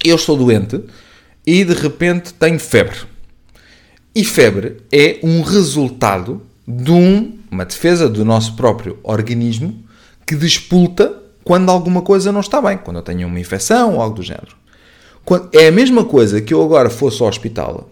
eu 0.04 0.16
estou 0.16 0.38
doente 0.38 0.82
e 1.46 1.64
de 1.64 1.74
repente 1.74 2.34
tenho 2.34 2.60
febre. 2.60 2.98
E 4.14 4.24
febre 4.24 4.78
é 4.92 5.20
um 5.24 5.42
resultado 5.42 6.42
de 6.68 6.92
um, 6.92 7.38
uma 7.52 7.66
defesa 7.66 8.08
do 8.08 8.24
nosso 8.24 8.56
próprio 8.56 8.98
organismo 9.04 9.84
que 10.26 10.36
despulta 10.36 11.22
quando 11.44 11.70
alguma 11.70 12.02
coisa 12.02 12.32
não 12.32 12.40
está 12.40 12.62
bem, 12.62 12.78
quando 12.78 12.98
eu 12.98 13.04
tenho 13.04 13.28
uma 13.28 13.40
infecção 13.40 13.96
ou 13.96 14.02
algo 14.02 14.16
do 14.16 14.24
género. 14.24 14.56
É 15.54 15.68
a 15.68 15.72
mesma 15.72 16.06
coisa 16.06 16.42
que 16.42 16.54
eu 16.54 16.64
agora 16.64 16.90
fosse 16.90 17.22
ao 17.22 17.28
hospital 17.28 17.90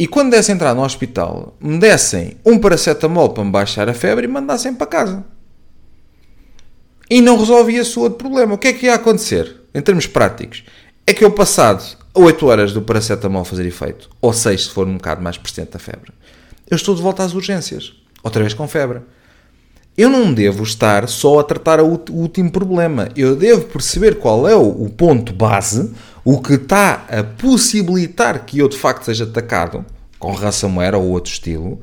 e 0.00 0.06
quando 0.06 0.30
desse 0.30 0.50
entrar 0.50 0.74
no 0.74 0.82
hospital, 0.82 1.54
me 1.60 1.78
dessem 1.78 2.38
um 2.42 2.58
paracetamol 2.58 3.34
para 3.34 3.44
me 3.44 3.50
baixar 3.50 3.86
a 3.86 3.92
febre 3.92 4.24
e 4.24 4.28
me 4.28 4.32
mandassem 4.32 4.72
para 4.72 4.86
casa. 4.86 5.22
E 7.10 7.20
não 7.20 7.36
resolvia-se 7.36 7.98
o 7.98 8.02
outro 8.04 8.16
problema. 8.16 8.54
O 8.54 8.56
que 8.56 8.68
é 8.68 8.72
que 8.72 8.86
ia 8.86 8.94
acontecer, 8.94 9.60
em 9.74 9.82
termos 9.82 10.06
práticos? 10.06 10.64
É 11.06 11.12
que 11.12 11.22
eu, 11.22 11.30
passado 11.30 11.98
8 12.14 12.46
horas 12.46 12.72
do 12.72 12.80
paracetamol 12.80 13.44
fazer 13.44 13.66
efeito, 13.66 14.08
ou 14.22 14.32
6 14.32 14.62
se 14.62 14.70
for 14.70 14.88
um 14.88 14.94
bocado 14.94 15.20
mais 15.20 15.36
persistente 15.36 15.76
a 15.76 15.78
febre, 15.78 16.12
eu 16.70 16.76
estou 16.76 16.94
de 16.94 17.02
volta 17.02 17.22
às 17.22 17.34
urgências. 17.34 17.92
Outra 18.22 18.40
vez 18.40 18.54
com 18.54 18.66
febre. 18.66 19.02
Eu 19.96 20.08
não 20.08 20.32
devo 20.32 20.62
estar 20.62 21.08
só 21.08 21.40
a 21.40 21.44
tratar 21.44 21.80
o 21.80 22.00
último 22.10 22.50
problema. 22.50 23.08
Eu 23.14 23.36
devo 23.36 23.66
perceber 23.66 24.18
qual 24.18 24.48
é 24.48 24.54
o 24.54 24.88
ponto 24.88 25.32
base 25.32 25.92
o 26.24 26.40
que 26.40 26.54
está 26.54 27.06
a 27.08 27.24
possibilitar 27.24 28.44
que 28.44 28.58
eu 28.58 28.68
de 28.68 28.76
facto 28.76 29.04
seja 29.04 29.24
atacado 29.24 29.84
com 30.18 30.32
ransomware 30.32 30.94
ou 30.94 31.04
outro 31.08 31.32
estilo 31.32 31.80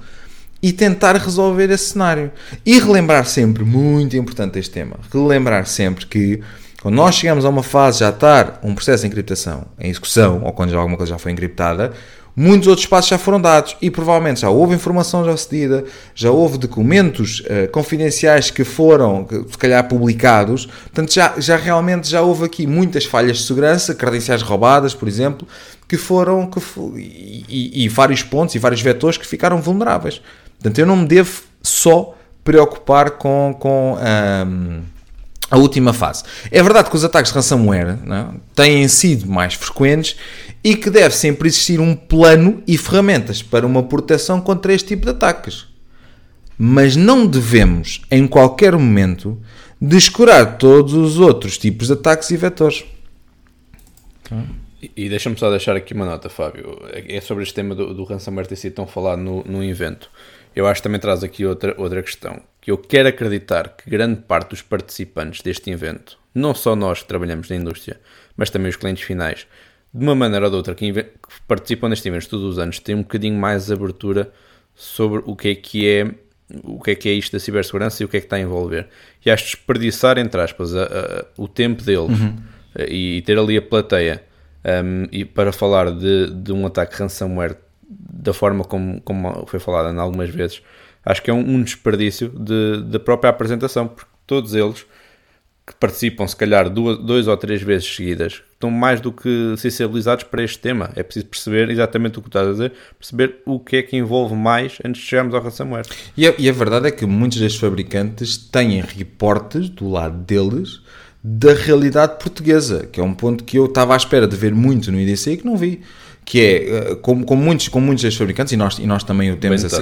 e 0.61 0.71
tentar 0.71 1.15
resolver 1.15 1.69
esse 1.69 1.91
cenário. 1.91 2.31
E 2.65 2.79
relembrar 2.79 3.25
sempre, 3.25 3.63
muito 3.63 4.15
importante 4.15 4.59
este 4.59 4.71
tema, 4.71 4.97
relembrar 5.11 5.65
sempre 5.65 6.05
que 6.05 6.41
quando 6.81 6.95
nós 6.95 7.15
chegamos 7.15 7.45
a 7.45 7.49
uma 7.49 7.63
fase 7.63 7.99
já 7.99 8.09
estar 8.09 8.59
um 8.63 8.75
processo 8.75 9.01
de 9.01 9.07
encriptação 9.07 9.65
em 9.79 9.89
execução 9.89 10.43
ou 10.43 10.53
quando 10.53 10.71
já 10.71 10.77
alguma 10.77 10.97
coisa 10.97 11.13
já 11.13 11.17
foi 11.17 11.31
encriptada, 11.31 11.91
muitos 12.39 12.67
outros 12.67 12.85
passos 12.85 13.09
já 13.09 13.17
foram 13.17 13.41
dados 13.41 13.75
e 13.81 13.89
provavelmente 13.89 14.41
já 14.41 14.49
houve 14.51 14.75
informação 14.75 15.25
já 15.25 15.35
cedida, 15.35 15.83
já 16.13 16.29
houve 16.29 16.59
documentos 16.59 17.39
uh, 17.39 17.67
confidenciais 17.71 18.51
que 18.51 18.63
foram, 18.63 19.27
se 19.49 19.57
calhar, 19.57 19.87
publicados. 19.87 20.67
Portanto, 20.67 21.11
já, 21.11 21.33
já 21.39 21.57
realmente 21.57 22.07
já 22.07 22.21
houve 22.21 22.45
aqui 22.45 22.67
muitas 22.67 23.05
falhas 23.05 23.37
de 23.37 23.43
segurança, 23.43 23.95
credenciais 23.95 24.43
roubadas, 24.43 24.93
por 24.93 25.07
exemplo, 25.07 25.47
que 25.87 25.97
foram, 25.97 26.45
que, 26.45 26.59
e, 26.95 27.85
e, 27.85 27.89
vários 27.89 28.21
pontos 28.21 28.53
e 28.53 28.59
vários 28.59 28.81
vetores 28.81 29.17
que 29.17 29.25
ficaram 29.25 29.59
vulneráveis. 29.59 30.21
Portanto, 30.59 30.77
eu 30.77 30.85
não 30.85 30.95
me 30.95 31.07
devo 31.07 31.41
só 31.63 32.15
preocupar 32.43 33.11
com, 33.11 33.55
com 33.59 33.97
um, 33.97 34.81
a 35.49 35.57
última 35.57 35.93
fase. 35.93 36.23
É 36.51 36.61
verdade 36.61 36.89
que 36.89 36.95
os 36.95 37.03
ataques 37.03 37.31
de 37.31 37.35
ransomware 37.35 37.89
é, 37.89 38.25
têm 38.53 38.87
sido 38.87 39.27
mais 39.27 39.53
frequentes 39.53 40.15
e 40.67 40.75
que 40.75 40.89
deve 40.89 41.15
sempre 41.15 41.47
existir 41.47 41.79
um 41.79 41.95
plano 41.95 42.61
e 42.67 42.77
ferramentas 42.77 43.41
para 43.41 43.65
uma 43.65 43.83
proteção 43.83 44.41
contra 44.41 44.73
este 44.73 44.89
tipo 44.89 45.05
de 45.05 45.11
ataques. 45.11 45.65
Mas 46.57 46.97
não 46.97 47.25
devemos, 47.25 48.01
em 48.11 48.27
qualquer 48.27 48.73
momento, 48.73 49.41
descurar 49.79 50.57
todos 50.57 50.93
os 50.93 51.19
outros 51.19 51.57
tipos 51.57 51.87
de 51.87 51.93
ataques 51.93 52.31
e 52.31 52.35
vetores. 52.35 52.83
E, 54.83 54.91
e 54.93 55.07
deixa-me 55.07 55.37
só 55.37 55.49
deixar 55.49 55.73
aqui 55.73 55.93
uma 55.93 56.05
nota, 56.05 56.27
Fábio. 56.27 56.77
É 56.91 57.21
sobre 57.21 57.43
este 57.43 57.55
tema 57.55 57.73
do, 57.73 57.93
do 57.93 58.03
ransomware 58.03 58.45
ter 58.45 58.57
sido 58.57 58.73
tão 58.73 58.85
falado 58.85 59.19
no, 59.19 59.45
no 59.45 59.63
evento. 59.63 60.11
Eu 60.53 60.67
acho 60.67 60.81
que 60.81 60.83
também 60.83 60.99
traz 60.99 61.23
aqui 61.23 61.45
outra, 61.45 61.75
outra 61.77 62.03
questão. 62.03 62.41
Que 62.59 62.71
eu 62.71 62.77
quero 62.77 63.07
acreditar 63.07 63.69
que 63.69 63.89
grande 63.89 64.19
parte 64.19 64.49
dos 64.49 64.61
participantes 64.61 65.41
deste 65.41 65.71
evento, 65.71 66.19
não 66.35 66.53
só 66.53 66.75
nós 66.75 67.03
que 67.03 67.07
trabalhamos 67.07 67.49
na 67.49 67.55
indústria, 67.55 68.01
mas 68.35 68.49
também 68.49 68.69
os 68.69 68.75
clientes 68.75 69.05
finais, 69.05 69.47
de 69.93 70.03
uma 70.03 70.15
maneira 70.15 70.45
ou 70.45 70.51
de 70.51 70.57
outra, 70.57 70.75
que, 70.75 70.91
participam 71.47 71.89
nestes 71.89 72.05
eventos 72.05 72.27
todos 72.27 72.45
os 72.45 72.59
anos, 72.59 72.79
têm 72.79 72.95
um 72.95 73.01
bocadinho 73.01 73.39
mais 73.39 73.71
abertura 73.71 74.31
sobre 74.75 75.23
o 75.25 75.35
que 75.35 75.49
é 75.49 75.55
que 75.55 75.87
é 75.87 76.11
o 76.63 76.79
que 76.79 76.91
é 76.91 76.95
que 76.95 77.09
é 77.09 77.11
isto 77.11 77.33
da 77.33 77.39
cibersegurança 77.39 78.01
e 78.01 78.05
o 78.05 78.07
que 78.07 78.15
é 78.15 78.19
que 78.21 78.25
está 78.25 78.37
a 78.37 78.39
envolver. 78.39 78.87
E 79.25 79.29
acho 79.29 79.43
desperdiçar, 79.43 80.17
entre 80.17 80.39
aspas, 80.39 80.73
a, 80.73 80.83
a, 80.83 81.25
o 81.37 81.47
tempo 81.47 81.83
deles 81.83 82.19
uhum. 82.19 82.37
e, 82.87 83.17
e, 83.17 83.21
ter 83.21 83.37
ali 83.37 83.57
a 83.57 83.61
plateia 83.61 84.23
um, 84.63 85.07
e 85.11 85.25
para 85.25 85.51
falar 85.51 85.91
de, 85.91 86.31
de, 86.31 86.53
um 86.53 86.65
ataque 86.65 86.95
ransomware 86.95 87.57
da 87.89 88.33
forma 88.33 88.63
como, 88.63 89.01
como 89.01 89.45
foi 89.45 89.59
falado 89.59 89.97
algumas 89.99 90.29
vezes, 90.29 90.61
acho 91.03 91.21
que 91.21 91.29
é 91.29 91.33
um, 91.33 91.39
um 91.39 91.61
desperdício 91.61 92.29
de, 92.29 92.81
da 92.83 92.99
própria 92.99 93.29
apresentação, 93.29 93.87
porque 93.87 94.09
todos 94.25 94.53
eles 94.53 94.85
que 95.67 95.75
participam, 95.75 96.25
se 96.25 96.35
calhar, 96.35 96.69
duas, 96.69 96.97
dois 96.97 97.27
ou 97.27 97.35
três 97.35 97.61
vezes 97.61 97.93
seguidas, 97.93 98.41
estão 98.53 98.71
mais 98.71 99.01
do 99.01 99.11
que 99.11 99.53
sensibilizados 99.57 100.23
para 100.23 100.41
este 100.41 100.59
tema. 100.59 100.89
É 100.95 101.03
preciso 101.03 101.25
perceber 101.25 101.69
exatamente 101.69 102.17
o 102.17 102.21
que 102.21 102.29
estás 102.29 102.47
a 102.47 102.51
dizer, 102.51 102.73
perceber 102.97 103.41
o 103.45 103.59
que 103.59 103.75
é 103.75 103.83
que 103.83 103.97
envolve 103.97 104.33
mais 104.33 104.77
antes 104.85 105.01
de 105.01 105.07
chegarmos 105.09 105.35
ao 105.35 105.41
ransomware. 105.41 105.85
E 106.15 106.25
a, 106.25 106.33
e 106.37 106.47
a 106.49 106.53
verdade 106.53 106.87
é 106.87 106.91
que 106.91 107.05
muitos 107.05 107.39
destes 107.39 107.59
fabricantes 107.59 108.37
têm 108.37 108.79
reportes 108.79 109.67
do 109.67 109.89
lado 109.89 110.17
deles 110.19 110.81
da 111.21 111.53
realidade 111.53 112.17
portuguesa, 112.17 112.87
que 112.89 113.01
é 113.01 113.03
um 113.03 113.13
ponto 113.13 113.43
que 113.43 113.59
eu 113.59 113.65
estava 113.65 113.93
à 113.93 113.97
espera 113.97 114.25
de 114.25 114.37
ver 114.37 114.55
muito 114.55 114.89
no 114.89 114.97
IDC 114.97 115.31
e 115.31 115.37
que 115.37 115.45
não 115.45 115.57
vi 115.57 115.81
que 116.27 116.41
é, 116.41 116.95
como, 116.95 117.25
como, 117.25 117.41
muitos, 117.41 117.69
como 117.69 117.85
muitos 117.85 118.03
destes 118.03 118.19
fabricantes, 118.19 118.51
e 118.51 118.57
nós, 118.57 118.77
e 118.79 118.85
nós 118.85 119.01
também 119.01 119.31
o 119.31 119.37
temos 119.37 119.63
essa, 119.63 119.81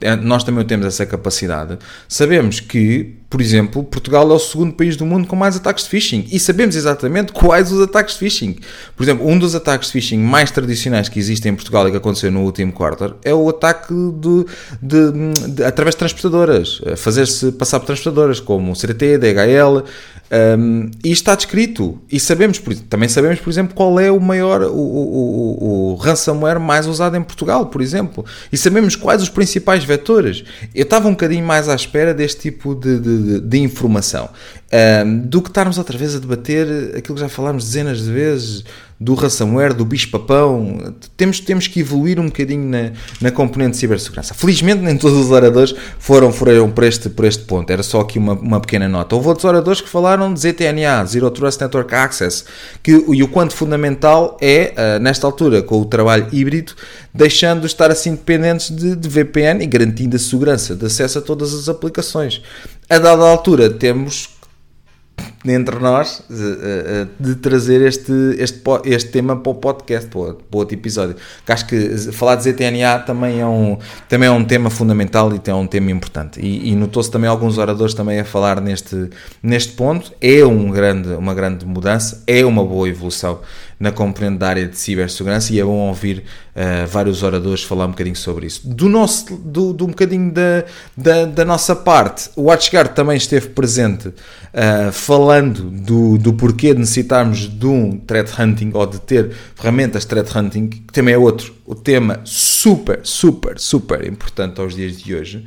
é, 0.00 0.14
nós 0.14 0.44
também 0.44 0.64
temos 0.64 0.86
essa 0.86 1.04
capacidade, 1.04 1.78
sabemos 2.08 2.60
que, 2.60 3.16
por 3.30 3.40
exemplo, 3.40 3.84
Portugal 3.84 4.28
é 4.28 4.34
o 4.34 4.38
segundo 4.40 4.74
país 4.74 4.96
do 4.96 5.06
mundo 5.06 5.28
com 5.28 5.36
mais 5.36 5.54
ataques 5.54 5.84
de 5.84 5.90
phishing, 5.90 6.26
e 6.32 6.40
sabemos 6.40 6.74
exatamente 6.74 7.32
quais 7.32 7.70
os 7.70 7.80
ataques 7.80 8.14
de 8.14 8.18
phishing. 8.18 8.56
Por 8.96 9.04
exemplo, 9.04 9.26
um 9.26 9.38
dos 9.38 9.54
ataques 9.54 9.86
de 9.86 9.92
phishing 9.92 10.18
mais 10.18 10.50
tradicionais 10.50 11.08
que 11.08 11.20
existem 11.20 11.52
em 11.52 11.54
Portugal 11.54 11.86
e 11.86 11.92
que 11.92 11.96
aconteceu 11.96 12.30
no 12.32 12.40
último 12.40 12.72
quarter 12.72 13.14
é 13.24 13.32
o 13.32 13.48
ataque 13.48 13.94
de, 13.94 14.46
de, 14.82 15.52
de 15.54 15.64
através 15.64 15.94
de 15.94 16.00
transportadoras, 16.00 16.80
fazer-se 16.96 17.52
passar 17.52 17.78
por 17.78 17.86
transportadoras, 17.86 18.40
como 18.40 18.72
o 18.72 18.74
CRT, 18.74 19.18
DHL, 19.18 19.84
um, 20.30 20.90
e 21.04 21.10
está 21.10 21.34
descrito. 21.34 22.00
E 22.10 22.20
sabemos, 22.20 22.62
também 22.88 23.08
sabemos, 23.08 23.40
por 23.40 23.50
exemplo, 23.50 23.74
qual 23.74 23.98
é 23.98 24.10
o 24.12 24.20
maior, 24.20 24.62
o, 24.62 24.74
o, 24.74 25.92
o, 25.92 25.94
ransomware 25.96 26.60
mais 26.60 26.86
usado 26.86 27.16
em 27.16 27.22
Portugal, 27.22 27.66
por 27.66 27.82
exemplo. 27.82 28.24
E 28.52 28.56
sabemos 28.56 28.94
quais 28.94 29.22
os 29.22 29.28
principais 29.28 29.82
vetores. 29.82 30.44
Eu 30.74 30.84
estava 30.84 31.08
um 31.08 31.12
bocadinho 31.12 31.44
mais 31.44 31.68
à 31.68 31.74
espera 31.74 32.14
deste 32.14 32.42
tipo 32.42 32.74
de, 32.74 33.00
de, 33.00 33.19
de 33.20 33.58
informação. 33.58 34.28
Um, 35.04 35.18
do 35.20 35.42
que 35.42 35.48
estarmos 35.48 35.78
outra 35.78 35.98
vez 35.98 36.14
a 36.14 36.18
debater 36.18 36.94
aquilo 36.96 37.16
que 37.16 37.20
já 37.20 37.28
falámos 37.28 37.64
dezenas 37.64 38.04
de 38.04 38.12
vezes 38.12 38.64
do 39.00 39.14
ransomware, 39.14 39.72
do 39.72 39.82
bicho-papão. 39.82 40.94
Temos, 41.16 41.40
temos 41.40 41.66
que 41.66 41.80
evoluir 41.80 42.20
um 42.20 42.26
bocadinho 42.26 42.68
na, 42.68 42.92
na 43.18 43.30
componente 43.30 43.72
de 43.72 43.76
cibersegurança. 43.78 44.34
Felizmente, 44.34 44.82
nem 44.82 44.96
todos 44.98 45.16
os 45.16 45.30
oradores 45.30 45.74
foram, 45.98 46.30
foram 46.30 46.70
por, 46.70 46.84
este, 46.84 47.08
por 47.08 47.24
este 47.24 47.44
ponto. 47.44 47.72
Era 47.72 47.82
só 47.82 48.00
aqui 48.00 48.18
uma, 48.18 48.34
uma 48.34 48.60
pequena 48.60 48.86
nota. 48.86 49.16
Houve 49.16 49.28
outros 49.28 49.46
oradores 49.46 49.80
que 49.80 49.88
falaram 49.88 50.32
de 50.34 50.40
ZTNA, 50.40 51.02
Zero 51.06 51.30
Trust 51.30 51.62
Network 51.62 51.94
Access, 51.94 52.44
que, 52.82 52.92
e 52.92 53.22
o 53.22 53.28
quanto 53.28 53.54
fundamental 53.54 54.36
é, 54.38 54.74
uh, 54.76 55.02
nesta 55.02 55.26
altura, 55.26 55.62
com 55.62 55.80
o 55.80 55.86
trabalho 55.86 56.28
híbrido, 56.30 56.74
deixando 57.14 57.60
de 57.60 57.66
estar 57.66 57.90
assim 57.90 58.10
dependentes 58.10 58.70
de, 58.70 58.94
de 58.94 59.08
VPN 59.08 59.64
e 59.64 59.66
garantindo 59.66 60.14
a 60.14 60.18
segurança 60.18 60.76
de 60.76 60.84
acesso 60.84 61.18
a 61.18 61.22
todas 61.22 61.54
as 61.54 61.70
aplicações. 61.70 62.42
A 62.92 62.98
dada 62.98 63.30
altura, 63.30 63.70
temos 63.70 64.30
entre 65.44 65.78
nós 65.78 66.22
de, 66.28 67.06
de 67.18 67.34
trazer 67.36 67.80
este, 67.80 68.12
este, 68.38 68.60
este 68.84 69.10
tema 69.10 69.36
para 69.36 69.52
o 69.52 69.54
podcast, 69.54 70.08
para 70.08 70.36
outro 70.52 70.74
episódio. 70.74 71.16
Que 71.46 71.52
acho 71.52 71.66
que 71.66 71.96
falar 72.12 72.36
de 72.36 72.44
ZTNA 72.44 72.98
também 73.06 73.40
é 73.40 73.46
um, 73.46 73.78
também 74.08 74.28
é 74.28 74.32
um 74.32 74.44
tema 74.44 74.68
fundamental 74.68 75.32
e 75.32 75.40
é 75.50 75.54
um 75.54 75.66
tema 75.66 75.90
importante. 75.90 76.40
E, 76.40 76.70
e 76.70 76.76
notou-se 76.76 77.10
também 77.10 77.28
alguns 77.28 77.56
oradores 77.56 77.94
também 77.94 78.20
a 78.20 78.24
falar 78.24 78.60
neste, 78.60 79.08
neste 79.42 79.72
ponto. 79.72 80.12
É 80.20 80.44
um 80.44 80.70
grande, 80.70 81.08
uma 81.14 81.32
grande 81.32 81.64
mudança, 81.64 82.22
é 82.26 82.44
uma 82.44 82.64
boa 82.64 82.88
evolução 82.88 83.40
na 83.78 83.90
componente 83.90 84.36
da 84.36 84.48
área 84.48 84.66
de 84.66 84.76
cibersegurança 84.76 85.54
e 85.54 85.58
é 85.58 85.64
bom 85.64 85.88
ouvir 85.88 86.18
uh, 86.54 86.86
vários 86.86 87.22
oradores 87.22 87.64
falar 87.64 87.86
um 87.86 87.92
bocadinho 87.92 88.14
sobre 88.14 88.46
isso. 88.46 88.68
Do 88.68 88.90
nosso, 88.90 89.34
do, 89.36 89.72
do 89.72 89.86
um 89.86 89.88
bocadinho 89.88 90.30
da, 90.30 90.64
da, 90.94 91.24
da 91.24 91.44
nossa 91.46 91.74
parte, 91.74 92.28
o 92.36 92.42
WatchGuard 92.42 92.94
também 92.94 93.16
esteve 93.16 93.48
presente 93.48 94.08
uh, 94.08 94.92
falando 94.92 95.29
do, 95.38 96.18
do 96.18 96.32
porquê 96.32 96.72
de 96.72 96.80
necessitarmos 96.80 97.48
de 97.48 97.66
um 97.66 97.98
threat 97.98 98.30
hunting 98.40 98.70
ou 98.74 98.86
de 98.86 99.00
ter 99.00 99.30
ferramentas 99.54 100.04
threat 100.04 100.36
hunting, 100.36 100.68
que 100.68 100.92
também 100.92 101.14
é 101.14 101.18
outro 101.18 101.54
o 101.64 101.74
tema 101.74 102.20
super, 102.24 103.00
super, 103.04 103.58
super 103.58 104.06
importante 104.06 104.60
aos 104.60 104.74
dias 104.74 105.00
de 105.00 105.14
hoje. 105.14 105.44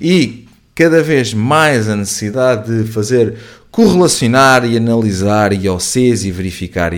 E 0.00 0.46
cada 0.74 1.02
vez 1.02 1.34
mais 1.34 1.88
a 1.88 1.96
necessidade 1.96 2.84
de 2.84 2.90
fazer 2.90 3.36
correlacionar 3.70 4.64
e 4.64 4.76
analisar 4.76 5.52
IOCs 5.52 6.24
e 6.24 6.30
verificar 6.30 6.92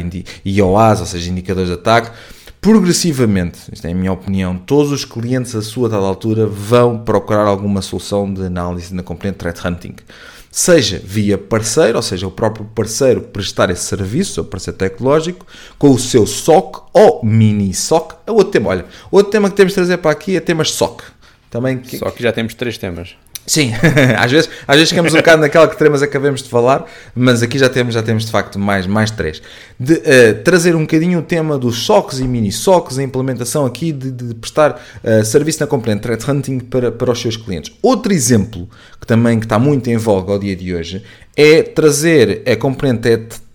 IOAs, 0.45 1.01
ou 1.01 1.07
seja, 1.07 1.31
indicadores 1.31 1.69
de 1.69 1.75
ataque, 1.75 2.11
progressivamente, 2.61 3.59
isto 3.73 3.87
é 3.87 3.93
a 3.93 3.95
minha 3.95 4.13
opinião, 4.13 4.57
todos 4.57 4.93
os 4.93 5.05
clientes 5.05 5.55
a 5.55 5.63
sua 5.63 5.89
dada 5.89 6.05
altura 6.05 6.47
vão 6.47 6.99
procurar 6.99 7.47
alguma 7.47 7.81
solução 7.81 8.33
de 8.33 8.45
análise 8.45 8.95
na 8.95 9.03
componente 9.03 9.39
threat 9.39 9.67
hunting. 9.67 9.95
Seja 10.51 11.01
via 11.03 11.39
parceiro, 11.39 11.97
ou 11.97 12.03
seja, 12.03 12.27
o 12.27 12.31
próprio 12.31 12.65
parceiro 12.75 13.21
prestar 13.21 13.71
esse 13.71 13.85
serviço, 13.85 14.41
o 14.41 14.45
parceiro 14.45 14.77
tecnológico, 14.77 15.47
com 15.79 15.91
o 15.91 15.99
seu 15.99 16.27
SOC 16.27 16.83
ou 16.93 17.25
mini 17.25 17.73
SOC. 17.73 18.17
É 18.27 18.33
outro 18.33 18.51
tema, 18.51 18.71
olha, 18.71 18.85
outro 19.13 19.31
tema 19.31 19.49
que 19.49 19.55
temos 19.55 19.71
de 19.73 19.77
trazer 19.77 19.99
para 19.99 20.11
aqui 20.11 20.37
é 20.37 20.41
temas 20.41 20.73
SOC. 20.73 21.05
Também 21.49 21.79
que... 21.79 21.99
Só 21.99 22.11
que 22.11 22.23
já 22.23 22.33
temos 22.33 22.55
três 22.55 22.77
temas. 22.77 23.17
Sim, 23.51 23.73
às 24.17 24.31
vezes, 24.31 24.49
às 24.65 24.77
vezes 24.77 24.91
ficamos 24.91 25.13
um 25.13 25.17
bocado 25.17 25.43
naquela 25.43 25.67
que 25.67 25.77
teremos 25.77 26.01
acabamos 26.05 26.41
de 26.41 26.49
falar, 26.49 26.87
mas 27.17 27.43
aqui 27.43 27.59
já 27.59 27.69
temos, 27.69 27.95
já 27.95 28.01
temos 28.01 28.25
de 28.25 28.31
facto 28.31 28.61
mais, 28.61 28.87
mais 28.87 29.11
três. 29.11 29.43
De 29.79 29.95
uh, 29.95 30.45
trazer 30.45 30.77
um 30.77 30.83
bocadinho 30.83 31.19
o 31.19 31.23
tema 31.23 31.59
dos 31.59 31.85
SOCs 31.85 32.21
e 32.21 32.29
mini-SOCs, 32.29 33.01
a 33.01 33.03
implementação 33.03 33.67
aqui 33.67 33.91
de, 33.91 34.13
de 34.13 34.35
prestar 34.37 34.81
uh, 35.03 35.25
serviço 35.25 35.59
na 35.59 35.67
componente 35.67 36.03
Threat 36.03 36.31
Hunting 36.31 36.61
para, 36.61 36.93
para 36.93 37.11
os 37.11 37.21
seus 37.21 37.37
clientes. 37.37 37.73
Outro 37.83 38.13
exemplo 38.13 38.69
que 39.01 39.07
também 39.07 39.41
que 39.41 39.47
está 39.47 39.59
muito 39.59 39.91
em 39.91 39.97
voga 39.97 40.33
ao 40.33 40.39
dia 40.39 40.55
de 40.55 40.73
hoje 40.73 41.03
é 41.37 41.61
trazer 41.65 42.45
a 42.47 42.55
componente 42.55 43.09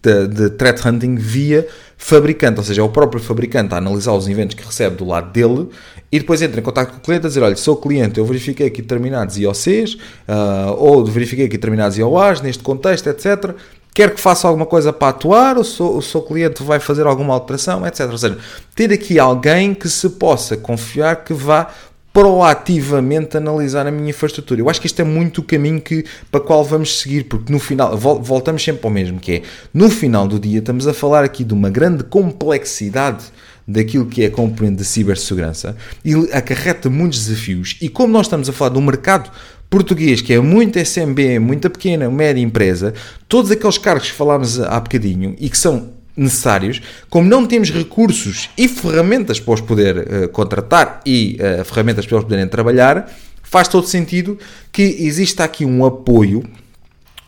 de, 0.03 0.27
de 0.27 0.49
Threat 0.49 0.85
Hunting 0.85 1.15
via 1.15 1.65
fabricante, 1.97 2.59
ou 2.59 2.63
seja, 2.63 2.81
é 2.81 2.83
o 2.83 2.89
próprio 2.89 3.21
fabricante 3.21 3.73
a 3.73 3.77
analisar 3.77 4.11
os 4.11 4.27
eventos 4.27 4.55
que 4.55 4.63
recebe 4.63 4.97
do 4.97 5.05
lado 5.05 5.31
dele 5.31 5.69
e 6.15 6.19
depois 6.19 6.41
entra 6.41 6.61
em 6.61 6.63
contato 6.63 6.91
com 6.91 6.97
o 6.97 7.01
cliente 7.01 7.25
a 7.25 7.27
dizer, 7.27 7.43
olha, 7.43 7.57
sou 7.57 7.75
cliente, 7.75 8.17
eu 8.17 8.25
verifiquei 8.25 8.67
aqui 8.67 8.81
determinados 8.81 9.37
IOCs 9.37 9.95
uh, 9.95 10.71
ou 10.77 11.05
verifiquei 11.05 11.45
aqui 11.45 11.57
determinados 11.57 11.97
IOAs 11.97 12.39
neste 12.39 12.63
contexto, 12.63 13.07
etc. 13.07 13.53
Quer 13.93 14.15
que 14.15 14.21
faça 14.21 14.47
alguma 14.47 14.65
coisa 14.65 14.93
para 14.93 15.09
atuar, 15.09 15.57
o 15.57 15.63
seu, 15.65 15.97
o 15.97 16.01
seu 16.01 16.21
cliente 16.21 16.63
vai 16.63 16.79
fazer 16.79 17.05
alguma 17.05 17.33
alteração, 17.33 17.85
etc. 17.85 18.09
Ou 18.09 18.17
seja, 18.17 18.37
ter 18.73 18.93
aqui 18.93 19.19
alguém 19.19 19.73
que 19.73 19.89
se 19.89 20.07
possa 20.11 20.55
confiar 20.55 21.25
que 21.25 21.33
vá 21.33 21.67
proativamente 22.13 23.35
analisar 23.35 23.85
a 23.85 23.91
minha 23.91 24.11
infraestrutura. 24.11 24.61
Eu 24.61 24.69
acho 24.69 24.79
que 24.79 24.87
este 24.87 25.01
é 25.01 25.03
muito 25.03 25.39
o 25.39 25.43
caminho 25.43 25.81
que, 25.81 26.05
para 26.31 26.39
qual 26.39 26.63
vamos 26.63 26.97
seguir, 26.97 27.25
porque 27.25 27.51
no 27.51 27.59
final, 27.59 27.97
voltamos 27.97 28.63
sempre 28.63 28.85
ao 28.85 28.89
mesmo, 28.89 29.19
que 29.19 29.33
é, 29.33 29.41
no 29.73 29.89
final 29.89 30.25
do 30.25 30.39
dia 30.39 30.59
estamos 30.59 30.87
a 30.87 30.93
falar 30.93 31.25
aqui 31.25 31.43
de 31.43 31.53
uma 31.53 31.69
grande 31.69 32.05
complexidade 32.05 33.25
daquilo 33.67 34.05
que 34.05 34.23
é 34.23 34.29
componente 34.29 34.77
de 34.77 34.85
cibersegurança 34.85 35.75
e 36.03 36.13
acarreta 36.31 36.89
muitos 36.89 37.25
desafios. 37.25 37.77
E 37.81 37.89
como 37.89 38.13
nós 38.13 38.27
estamos 38.27 38.47
a 38.47 38.53
falar 38.53 38.71
de 38.71 38.77
um 38.77 38.81
mercado 38.81 39.31
português 39.69 40.21
que 40.21 40.33
é 40.33 40.39
muito 40.39 40.79
SMB, 40.79 41.39
muita 41.39 41.69
pequena, 41.69 42.09
média 42.09 42.41
empresa, 42.41 42.93
todos 43.27 43.51
aqueles 43.51 43.77
cargos 43.77 44.09
que 44.09 44.15
falámos 44.15 44.59
há 44.59 44.79
bocadinho 44.79 45.35
e 45.39 45.49
que 45.49 45.57
são 45.57 45.93
necessários, 46.15 46.81
como 47.09 47.27
não 47.27 47.45
temos 47.45 47.71
recursos 47.71 48.49
e 48.57 48.67
ferramentas 48.67 49.39
para 49.39 49.53
os 49.53 49.61
poder 49.61 49.97
uh, 49.97 50.29
contratar 50.29 51.01
e 51.05 51.37
uh, 51.39 51.65
ferramentas 51.65 52.05
para 52.05 52.17
os 52.17 52.23
poderem 52.23 52.47
trabalhar, 52.47 53.11
faz 53.43 53.67
todo 53.67 53.85
sentido 53.85 54.37
que 54.71 54.81
exista 54.81 55.43
aqui 55.43 55.65
um 55.65 55.83
apoio 55.85 56.43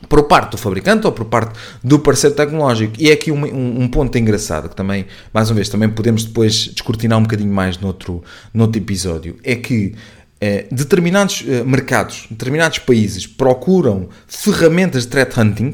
por 0.08 0.24
parte 0.24 0.52
do 0.52 0.58
fabricante 0.58 1.06
ou 1.06 1.12
por 1.12 1.26
parte 1.26 1.58
do 1.84 2.00
parceiro 2.00 2.36
tecnológico. 2.36 2.94
E 3.00 3.10
é 3.10 3.14
aqui 3.14 3.32
um, 3.32 3.46
um, 3.46 3.82
um, 3.82 3.88
ponto 3.88 4.18
engraçado 4.18 4.70
que 4.70 4.76
também, 4.76 5.06
mais 5.34 5.50
uma 5.50 5.56
vez, 5.56 5.70
também 5.70 5.90
podemos 5.90 6.24
depois 6.24 6.68
descortinar 6.68 7.18
um 7.18 7.24
bocadinho 7.24 7.52
mais 7.52 7.78
noutro, 7.80 8.24
noutro 8.54 8.80
episódio. 8.80 9.38
É 9.44 9.56
que 9.56 9.96
eh, 10.40 10.68
determinados 10.72 11.44
eh, 11.48 11.64
mercados, 11.64 12.28
determinados 12.30 12.80
países 12.80 13.26
procuram 13.26 14.10
ferramentas 14.28 15.04
de 15.04 15.10
threat 15.10 15.40
hunting 15.40 15.72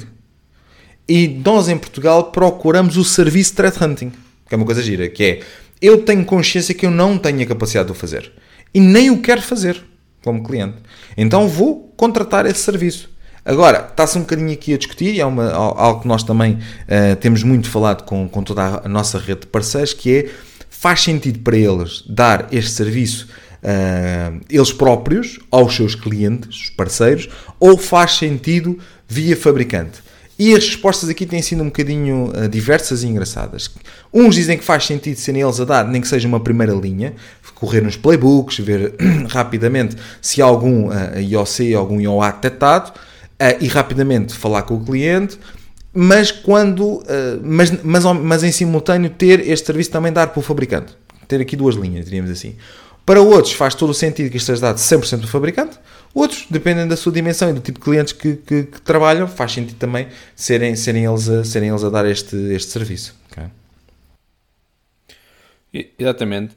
e 1.08 1.28
nós 1.28 1.68
em 1.68 1.78
Portugal 1.78 2.32
procuramos 2.32 2.96
o 2.96 3.04
serviço 3.04 3.52
de 3.52 3.58
threat 3.58 3.84
hunting, 3.84 4.12
que 4.48 4.56
é 4.56 4.56
uma 4.56 4.66
coisa 4.66 4.82
gira, 4.82 5.10
que 5.10 5.24
é 5.24 5.40
eu 5.82 6.04
tenho 6.04 6.24
consciência 6.24 6.74
que 6.74 6.86
eu 6.86 6.92
não 6.92 7.18
tenho 7.18 7.42
a 7.42 7.46
capacidade 7.46 7.88
de 7.88 7.92
o 7.92 7.96
fazer 7.96 8.32
e 8.74 8.80
nem 8.80 9.12
o 9.12 9.22
quero 9.22 9.42
fazer 9.42 9.84
como 10.24 10.42
cliente. 10.42 10.78
Então 11.18 11.48
vou 11.50 11.94
contratar 11.98 12.46
esse 12.46 12.60
serviço. 12.60 13.10
Agora, 13.46 13.88
está-se 13.90 14.18
um 14.18 14.22
bocadinho 14.22 14.54
aqui 14.54 14.74
a 14.74 14.78
discutir, 14.78 15.16
e 15.16 15.20
é 15.20 15.26
uma, 15.26 15.52
algo 15.52 16.02
que 16.02 16.08
nós 16.08 16.24
também 16.24 16.54
uh, 16.54 17.16
temos 17.20 17.44
muito 17.44 17.70
falado 17.70 18.04
com, 18.04 18.28
com 18.30 18.42
toda 18.42 18.82
a 18.84 18.88
nossa 18.88 19.20
rede 19.20 19.42
de 19.42 19.48
parceiros, 19.48 19.94
que 19.94 20.16
é, 20.16 20.30
faz 20.70 21.02
sentido 21.02 21.40
para 21.40 21.58
eles 21.58 22.04
dar 22.08 22.48
este 22.54 22.72
serviço 22.72 23.28
uh, 23.62 24.40
eles 24.50 24.72
próprios, 24.72 25.40
aos 25.52 25.76
seus 25.76 25.94
clientes, 25.94 26.56
os 26.56 26.70
parceiros, 26.70 27.28
ou 27.60 27.78
faz 27.78 28.14
sentido 28.14 28.80
via 29.10 29.36
fabricante? 29.36 30.02
E 30.40 30.56
as 30.56 30.66
respostas 30.66 31.10
aqui 31.10 31.26
têm 31.26 31.42
sido 31.42 31.64
um 31.64 31.66
bocadinho 31.66 32.32
uh, 32.34 32.48
diversas 32.48 33.04
e 33.04 33.08
engraçadas. 33.08 33.70
Uns 34.14 34.36
dizem 34.36 34.58
que 34.58 34.64
faz 34.64 34.86
sentido 34.86 35.18
serem 35.18 35.42
eles 35.42 35.60
a 35.60 35.66
dar, 35.66 35.86
nem 35.86 36.02
que 36.02 36.08
seja 36.08 36.30
uma 36.30 36.40
primeira 36.40 36.74
linha, 36.74 37.14
correr 37.56 37.82
nos 37.82 37.98
playbooks, 37.98 38.60
ver 38.60 38.96
rapidamente 39.30 39.98
se 40.22 40.42
há 40.42 40.46
algum 40.46 40.90
IOC, 41.20 41.76
algum 41.76 42.00
IOA 42.00 42.32
detectado, 42.32 42.94
e 43.60 43.68
rapidamente 43.68 44.34
falar 44.34 44.64
com 44.64 44.76
o 44.76 44.84
cliente. 44.84 45.38
mas 45.94 46.32
quando, 46.32 46.98
uh, 46.98 47.04
mas, 47.44 47.72
mas, 47.84 48.04
mas 48.06 48.44
em 48.44 48.52
simultâneo 48.52 49.10
ter 49.10 49.40
este 49.48 49.66
serviço 49.68 49.92
também 49.92 50.12
dar 50.12 50.28
para 50.28 50.40
o 50.40 50.42
fabricante. 50.42 50.96
Ter 51.28 51.40
aqui 51.42 51.56
duas 51.56 51.76
linhas, 51.76 52.06
diríamos 52.06 52.32
assim. 52.32 52.56
Para 53.06 53.22
outros 53.22 53.54
faz 53.54 53.76
todo 53.76 53.90
o 53.90 53.94
sentido 53.94 54.30
que 54.30 54.38
isto 54.38 54.48
seja 54.48 54.62
dado 54.62 54.78
100% 54.78 55.20
do 55.20 55.28
fabricante. 55.28 55.78
Outros, 56.14 56.46
dependendo 56.50 56.90
da 56.90 56.96
sua 56.96 57.12
dimensão 57.12 57.50
e 57.50 57.54
do 57.54 57.60
tipo 57.60 57.80
de 57.80 57.86
clientes 57.86 58.14
que, 58.14 58.36
que, 58.36 58.64
que 58.64 58.82
trabalham, 58.82 59.28
faz 59.28 59.52
sentido 59.52 59.78
também 59.78 60.08
serem, 60.36 60.76
serem, 60.76 61.06
eles, 61.06 61.28
a, 61.28 61.44
serem 61.44 61.70
eles 61.70 61.84
a 61.84 61.90
dar 61.90 62.06
este, 62.06 62.36
este 62.54 62.72
serviço. 62.72 63.16
Okay? 63.32 63.46
Exatamente. 65.98 66.56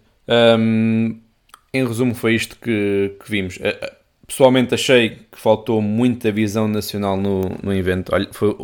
Em 1.73 1.87
resumo, 1.87 2.15
foi 2.15 2.35
isto 2.35 2.57
que, 2.61 3.17
que 3.23 3.31
vimos. 3.31 3.59
Pessoalmente 4.27 4.75
achei 4.75 5.11
que 5.31 5.39
faltou 5.39 5.81
muita 5.81 6.33
visão 6.33 6.67
nacional 6.67 7.17
no, 7.17 7.43
no 7.63 7.73
evento. 7.73 8.13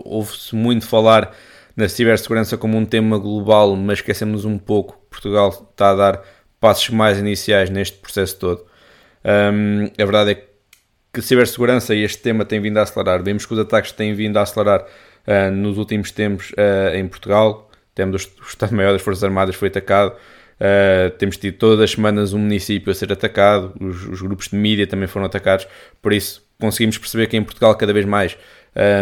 Houve-se 0.04 0.54
muito 0.56 0.86
falar 0.86 1.32
na 1.76 1.88
cibersegurança 1.88 2.56
como 2.56 2.76
um 2.76 2.84
tema 2.84 3.16
global, 3.18 3.76
mas 3.76 3.98
esquecemos 3.98 4.44
um 4.44 4.58
pouco 4.58 4.94
que 4.94 5.10
Portugal 5.10 5.48
está 5.48 5.90
a 5.90 5.94
dar 5.94 6.22
passos 6.60 6.90
mais 6.90 7.18
iniciais 7.18 7.70
neste 7.70 7.96
processo 7.98 8.38
todo. 8.38 8.66
Um, 9.24 9.84
a 9.84 10.04
verdade 10.04 10.30
é 10.32 10.44
que 11.12 11.22
cibersegurança 11.22 11.94
e 11.94 12.02
este 12.02 12.22
tema 12.22 12.44
tem 12.44 12.60
vindo 12.60 12.78
a 12.78 12.82
acelerar. 12.82 13.22
Vemos 13.22 13.46
que 13.46 13.52
os 13.52 13.58
ataques 13.58 13.92
têm 13.92 14.14
vindo 14.14 14.36
a 14.38 14.42
acelerar 14.42 14.80
uh, 14.82 15.50
nos 15.50 15.78
últimos 15.78 16.10
tempos 16.10 16.50
uh, 16.52 16.94
em 16.94 17.06
Portugal. 17.06 17.70
Temos 17.94 18.24
o 18.24 18.42
Estado-Maior 18.42 18.92
das 18.92 19.02
Forças 19.02 19.22
Armadas 19.22 19.54
foi 19.54 19.68
atacado. 19.68 20.16
Uh, 20.60 21.10
temos 21.18 21.36
tido 21.36 21.56
todas 21.56 21.80
as 21.80 21.90
semanas 21.90 22.32
um 22.32 22.38
município 22.38 22.90
a 22.90 22.94
ser 22.94 23.12
atacado, 23.12 23.72
os, 23.80 24.06
os, 24.06 24.22
grupos 24.22 24.48
de 24.48 24.56
mídia 24.56 24.86
também 24.86 25.08
foram 25.08 25.26
atacados, 25.26 25.66
por 26.00 26.12
isso 26.12 26.44
conseguimos 26.60 26.96
perceber 26.98 27.26
que 27.26 27.36
em 27.36 27.42
Portugal 27.42 27.74
cada 27.74 27.92
vez 27.92 28.06
mais 28.06 28.36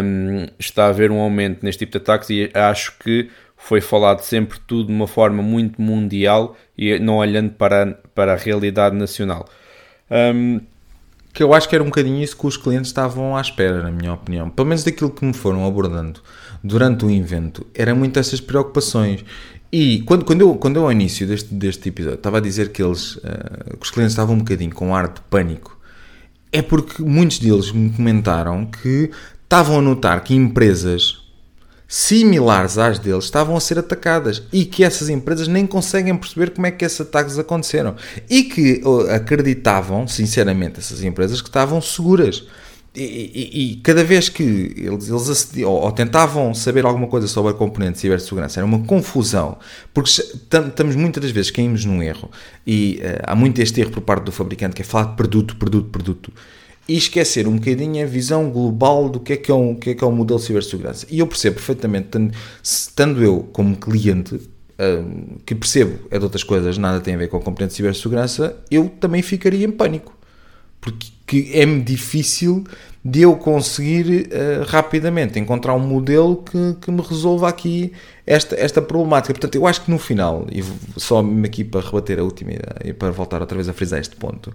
um, 0.02 0.46
está 0.58 0.86
a 0.86 0.88
haver 0.88 1.10
um 1.10 1.20
aumento 1.20 1.62
neste 1.62 1.80
tipo 1.80 1.92
de 1.92 1.98
ataques 1.98 2.30
e 2.30 2.50
acho 2.54 2.96
que 2.98 3.28
foi 3.56 3.80
falado 3.80 4.20
sempre 4.20 4.58
tudo 4.66 4.86
de 4.86 4.92
uma 4.92 5.06
forma 5.06 5.42
muito 5.42 5.80
mundial 5.80 6.56
e 6.76 6.98
não 6.98 7.18
olhando 7.18 7.50
para, 7.50 7.98
para 8.14 8.32
a 8.32 8.36
realidade 8.36 8.96
nacional. 8.96 9.46
Um, 10.10 10.60
que 11.32 11.42
eu 11.42 11.54
acho 11.54 11.68
que 11.68 11.74
era 11.74 11.84
um 11.84 11.88
bocadinho 11.88 12.22
isso 12.22 12.36
que 12.36 12.46
os 12.46 12.56
clientes 12.56 12.88
estavam 12.88 13.36
à 13.36 13.40
espera, 13.40 13.82
na 13.82 13.90
minha 13.90 14.12
opinião. 14.12 14.50
Pelo 14.50 14.66
menos 14.66 14.82
daquilo 14.82 15.10
que 15.10 15.24
me 15.24 15.32
foram 15.32 15.64
abordando 15.66 16.20
durante 16.64 17.04
o 17.04 17.10
evento, 17.10 17.66
eram 17.74 17.94
muito 17.96 18.18
essas 18.18 18.40
preocupações. 18.40 19.24
E 19.72 20.02
quando, 20.02 20.24
quando, 20.24 20.40
eu, 20.40 20.54
quando 20.56 20.76
eu 20.76 20.84
ao 20.84 20.92
início 20.92 21.26
deste, 21.26 21.54
deste 21.54 21.88
episódio 21.88 22.16
estava 22.16 22.38
a 22.38 22.40
dizer 22.40 22.72
que 22.72 22.82
eles, 22.82 23.16
uh, 23.16 23.76
que 23.78 23.84
os 23.84 23.90
clientes 23.90 24.12
estavam 24.12 24.34
um 24.34 24.38
bocadinho 24.38 24.74
com 24.74 24.94
ar 24.94 25.08
de 25.08 25.20
pânico, 25.22 25.78
é 26.52 26.60
porque 26.60 27.02
muitos 27.02 27.38
deles 27.38 27.70
me 27.70 27.90
comentaram 27.90 28.66
que 28.66 29.10
estavam 29.44 29.78
a 29.78 29.82
notar 29.82 30.24
que 30.24 30.34
empresas 30.34 31.18
similares 31.86 32.78
às 32.78 33.00
deles 33.00 33.24
estavam 33.24 33.56
a 33.56 33.60
ser 33.60 33.78
atacadas 33.78 34.44
e 34.52 34.64
que 34.64 34.84
essas 34.84 35.08
empresas 35.08 35.48
nem 35.48 35.66
conseguem 35.66 36.16
perceber 36.16 36.50
como 36.50 36.66
é 36.66 36.70
que 36.70 36.84
esses 36.84 37.00
ataques 37.00 37.36
aconteceram 37.36 37.96
e 38.28 38.44
que 38.44 38.80
uh, 38.84 39.10
acreditavam, 39.12 40.06
sinceramente, 40.06 40.78
essas 40.78 41.02
empresas 41.02 41.40
que 41.40 41.48
estavam 41.48 41.80
seguras. 41.80 42.44
E, 42.94 43.02
e, 43.02 43.72
e, 43.72 43.76
cada 43.76 44.02
vez 44.02 44.28
que 44.28 44.42
eles, 44.42 45.08
eles 45.08 45.28
acediam, 45.28 45.70
ou, 45.70 45.82
ou, 45.82 45.92
tentavam 45.92 46.52
saber 46.52 46.84
alguma 46.84 47.06
coisa 47.06 47.28
sobre 47.28 47.52
a 47.52 47.54
componente 47.54 47.92
de 47.92 47.98
cibersegurança, 48.00 48.58
era 48.58 48.66
uma 48.66 48.80
confusão, 48.80 49.58
porque 49.94 50.10
estamos 50.10 50.96
muitas 50.96 51.22
das 51.22 51.30
vezes 51.30 51.52
caímos 51.52 51.84
num 51.84 52.02
erro 52.02 52.28
e 52.66 53.00
uh, 53.00 53.22
há 53.22 53.36
muito 53.36 53.62
este 53.62 53.80
erro 53.80 53.92
por 53.92 54.00
parte 54.00 54.24
do 54.24 54.32
fabricante 54.32 54.74
que 54.74 54.82
é 54.82 54.84
falar 54.84 55.10
de 55.10 55.16
produto, 55.16 55.54
produto, 55.54 55.88
produto 55.88 56.32
e 56.88 56.96
esquecer 56.96 57.46
um 57.46 57.58
bocadinho 57.58 58.02
a 58.02 58.08
visão 58.08 58.50
global 58.50 59.08
do 59.08 59.20
que 59.20 59.34
é 59.34 59.36
que 59.36 59.52
é 59.52 59.54
um, 59.54 59.76
que 59.76 59.90
é, 59.90 59.94
que 59.94 60.02
é 60.02 60.06
um 60.08 60.10
modelo 60.10 60.40
de 60.40 60.46
cibersegurança. 60.46 61.06
E 61.08 61.20
eu 61.20 61.28
percebo 61.28 61.54
perfeitamente, 61.54 62.18
estando 62.60 63.22
eu 63.22 63.48
como 63.52 63.76
cliente, 63.76 64.34
uh, 64.34 65.38
que 65.46 65.54
percebo 65.54 65.96
é 66.10 66.18
de 66.18 66.24
outras 66.24 66.42
coisas, 66.42 66.76
nada 66.76 66.98
tem 67.00 67.14
a 67.14 67.18
ver 67.18 67.28
com 67.28 67.36
a 67.36 67.40
componente 67.40 67.70
de 67.70 67.76
cibersegurança, 67.76 68.56
eu 68.68 68.88
também 68.98 69.22
ficaria 69.22 69.64
em 69.64 69.70
pânico 69.70 70.18
porque 70.80 71.50
é-me 71.52 71.82
difícil 71.82 72.64
de 73.04 73.22
eu 73.22 73.34
conseguir 73.36 74.28
uh, 74.28 74.64
rapidamente 74.66 75.38
encontrar 75.38 75.74
um 75.74 75.80
modelo 75.80 76.36
que, 76.36 76.76
que 76.80 76.90
me 76.90 77.00
resolva 77.00 77.48
aqui 77.48 77.92
esta, 78.26 78.54
esta 78.56 78.82
problemática. 78.82 79.32
Portanto, 79.32 79.54
eu 79.54 79.66
acho 79.66 79.82
que 79.82 79.90
no 79.90 79.98
final, 79.98 80.46
e 80.52 80.62
só 80.98 81.24
aqui 81.44 81.64
para 81.64 81.80
rebater 81.80 82.18
a 82.18 82.22
última 82.22 82.52
e 82.84 82.92
para 82.92 83.10
voltar 83.10 83.40
outra 83.40 83.56
vez 83.56 83.68
a 83.68 83.72
frisar 83.72 84.00
este 84.00 84.16
ponto, 84.16 84.54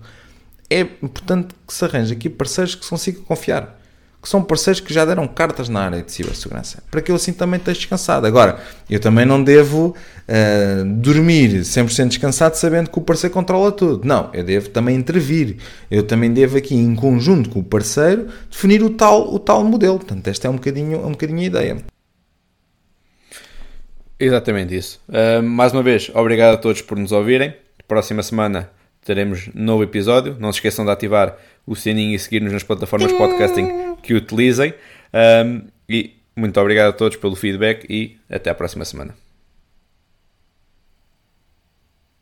é 0.69 0.81
importante 0.81 1.55
que 1.67 1.73
se 1.73 1.85
arranje 1.85 2.13
aqui 2.13 2.29
parceiros 2.29 2.75
que 2.75 2.83
se 2.83 2.89
consiga 2.89 3.19
confiar 3.21 3.79
que 4.25 4.29
são 4.29 4.41
parceiros 4.43 4.79
que 4.79 4.91
já 4.91 5.05
deram 5.05 5.27
cartas 5.27 5.69
na 5.69 5.81
área 5.81 6.01
de 6.01 6.11
cibersegurança, 6.11 6.81
para 6.89 6.99
que 6.99 7.11
eu 7.11 7.15
assim 7.15 7.31
também 7.31 7.59
esteja 7.59 7.77
descansado. 7.77 8.25
Agora, 8.25 8.57
eu 8.89 8.99
também 8.99 9.23
não 9.23 9.43
devo 9.43 9.95
uh, 10.27 10.83
dormir 10.95 11.59
100% 11.59 12.07
descansado 12.07 12.55
sabendo 12.55 12.89
que 12.89 12.97
o 12.97 13.03
parceiro 13.03 13.31
controla 13.31 13.71
tudo. 13.71 14.03
Não, 14.03 14.31
eu 14.33 14.43
devo 14.43 14.69
também 14.69 14.95
intervir. 14.95 15.57
Eu 15.91 16.01
também 16.01 16.33
devo 16.33 16.57
aqui, 16.57 16.73
em 16.73 16.95
conjunto 16.95 17.51
com 17.51 17.59
o 17.59 17.63
parceiro, 17.63 18.27
definir 18.49 18.81
o 18.81 18.89
tal, 18.89 19.31
o 19.31 19.37
tal 19.37 19.63
modelo. 19.63 19.99
Portanto, 19.99 20.27
esta 20.27 20.47
é 20.47 20.49
um 20.49 20.55
bocadinho, 20.55 21.05
um 21.05 21.11
bocadinho 21.11 21.41
a 21.41 21.43
ideia. 21.43 21.77
Exatamente 24.19 24.75
isso. 24.75 24.99
Uh, 25.07 25.43
mais 25.43 25.71
uma 25.71 25.83
vez, 25.83 26.09
obrigado 26.15 26.55
a 26.55 26.57
todos 26.57 26.81
por 26.81 26.97
nos 26.97 27.11
ouvirem. 27.11 27.53
Próxima 27.87 28.23
semana 28.23 28.71
teremos 29.05 29.51
novo 29.53 29.83
episódio. 29.83 30.35
Não 30.39 30.51
se 30.51 30.57
esqueçam 30.57 30.83
de 30.83 30.89
ativar 30.89 31.37
o 31.67 31.75
sininho 31.75 32.15
e 32.15 32.19
seguir-nos 32.19 32.51
nas 32.51 32.63
plataformas 32.63 33.11
podcasting 33.11 33.94
que 34.05 34.13
utilizem. 34.13 34.73
Um, 35.13 35.67
e 35.89 36.15
muito 36.35 36.59
obrigado 36.59 36.89
a 36.89 36.93
todos 36.93 37.17
pelo 37.17 37.35
feedback 37.35 37.85
e 37.89 38.17
até 38.29 38.49
à 38.49 38.55
próxima 38.55 38.85
semana. 38.85 39.24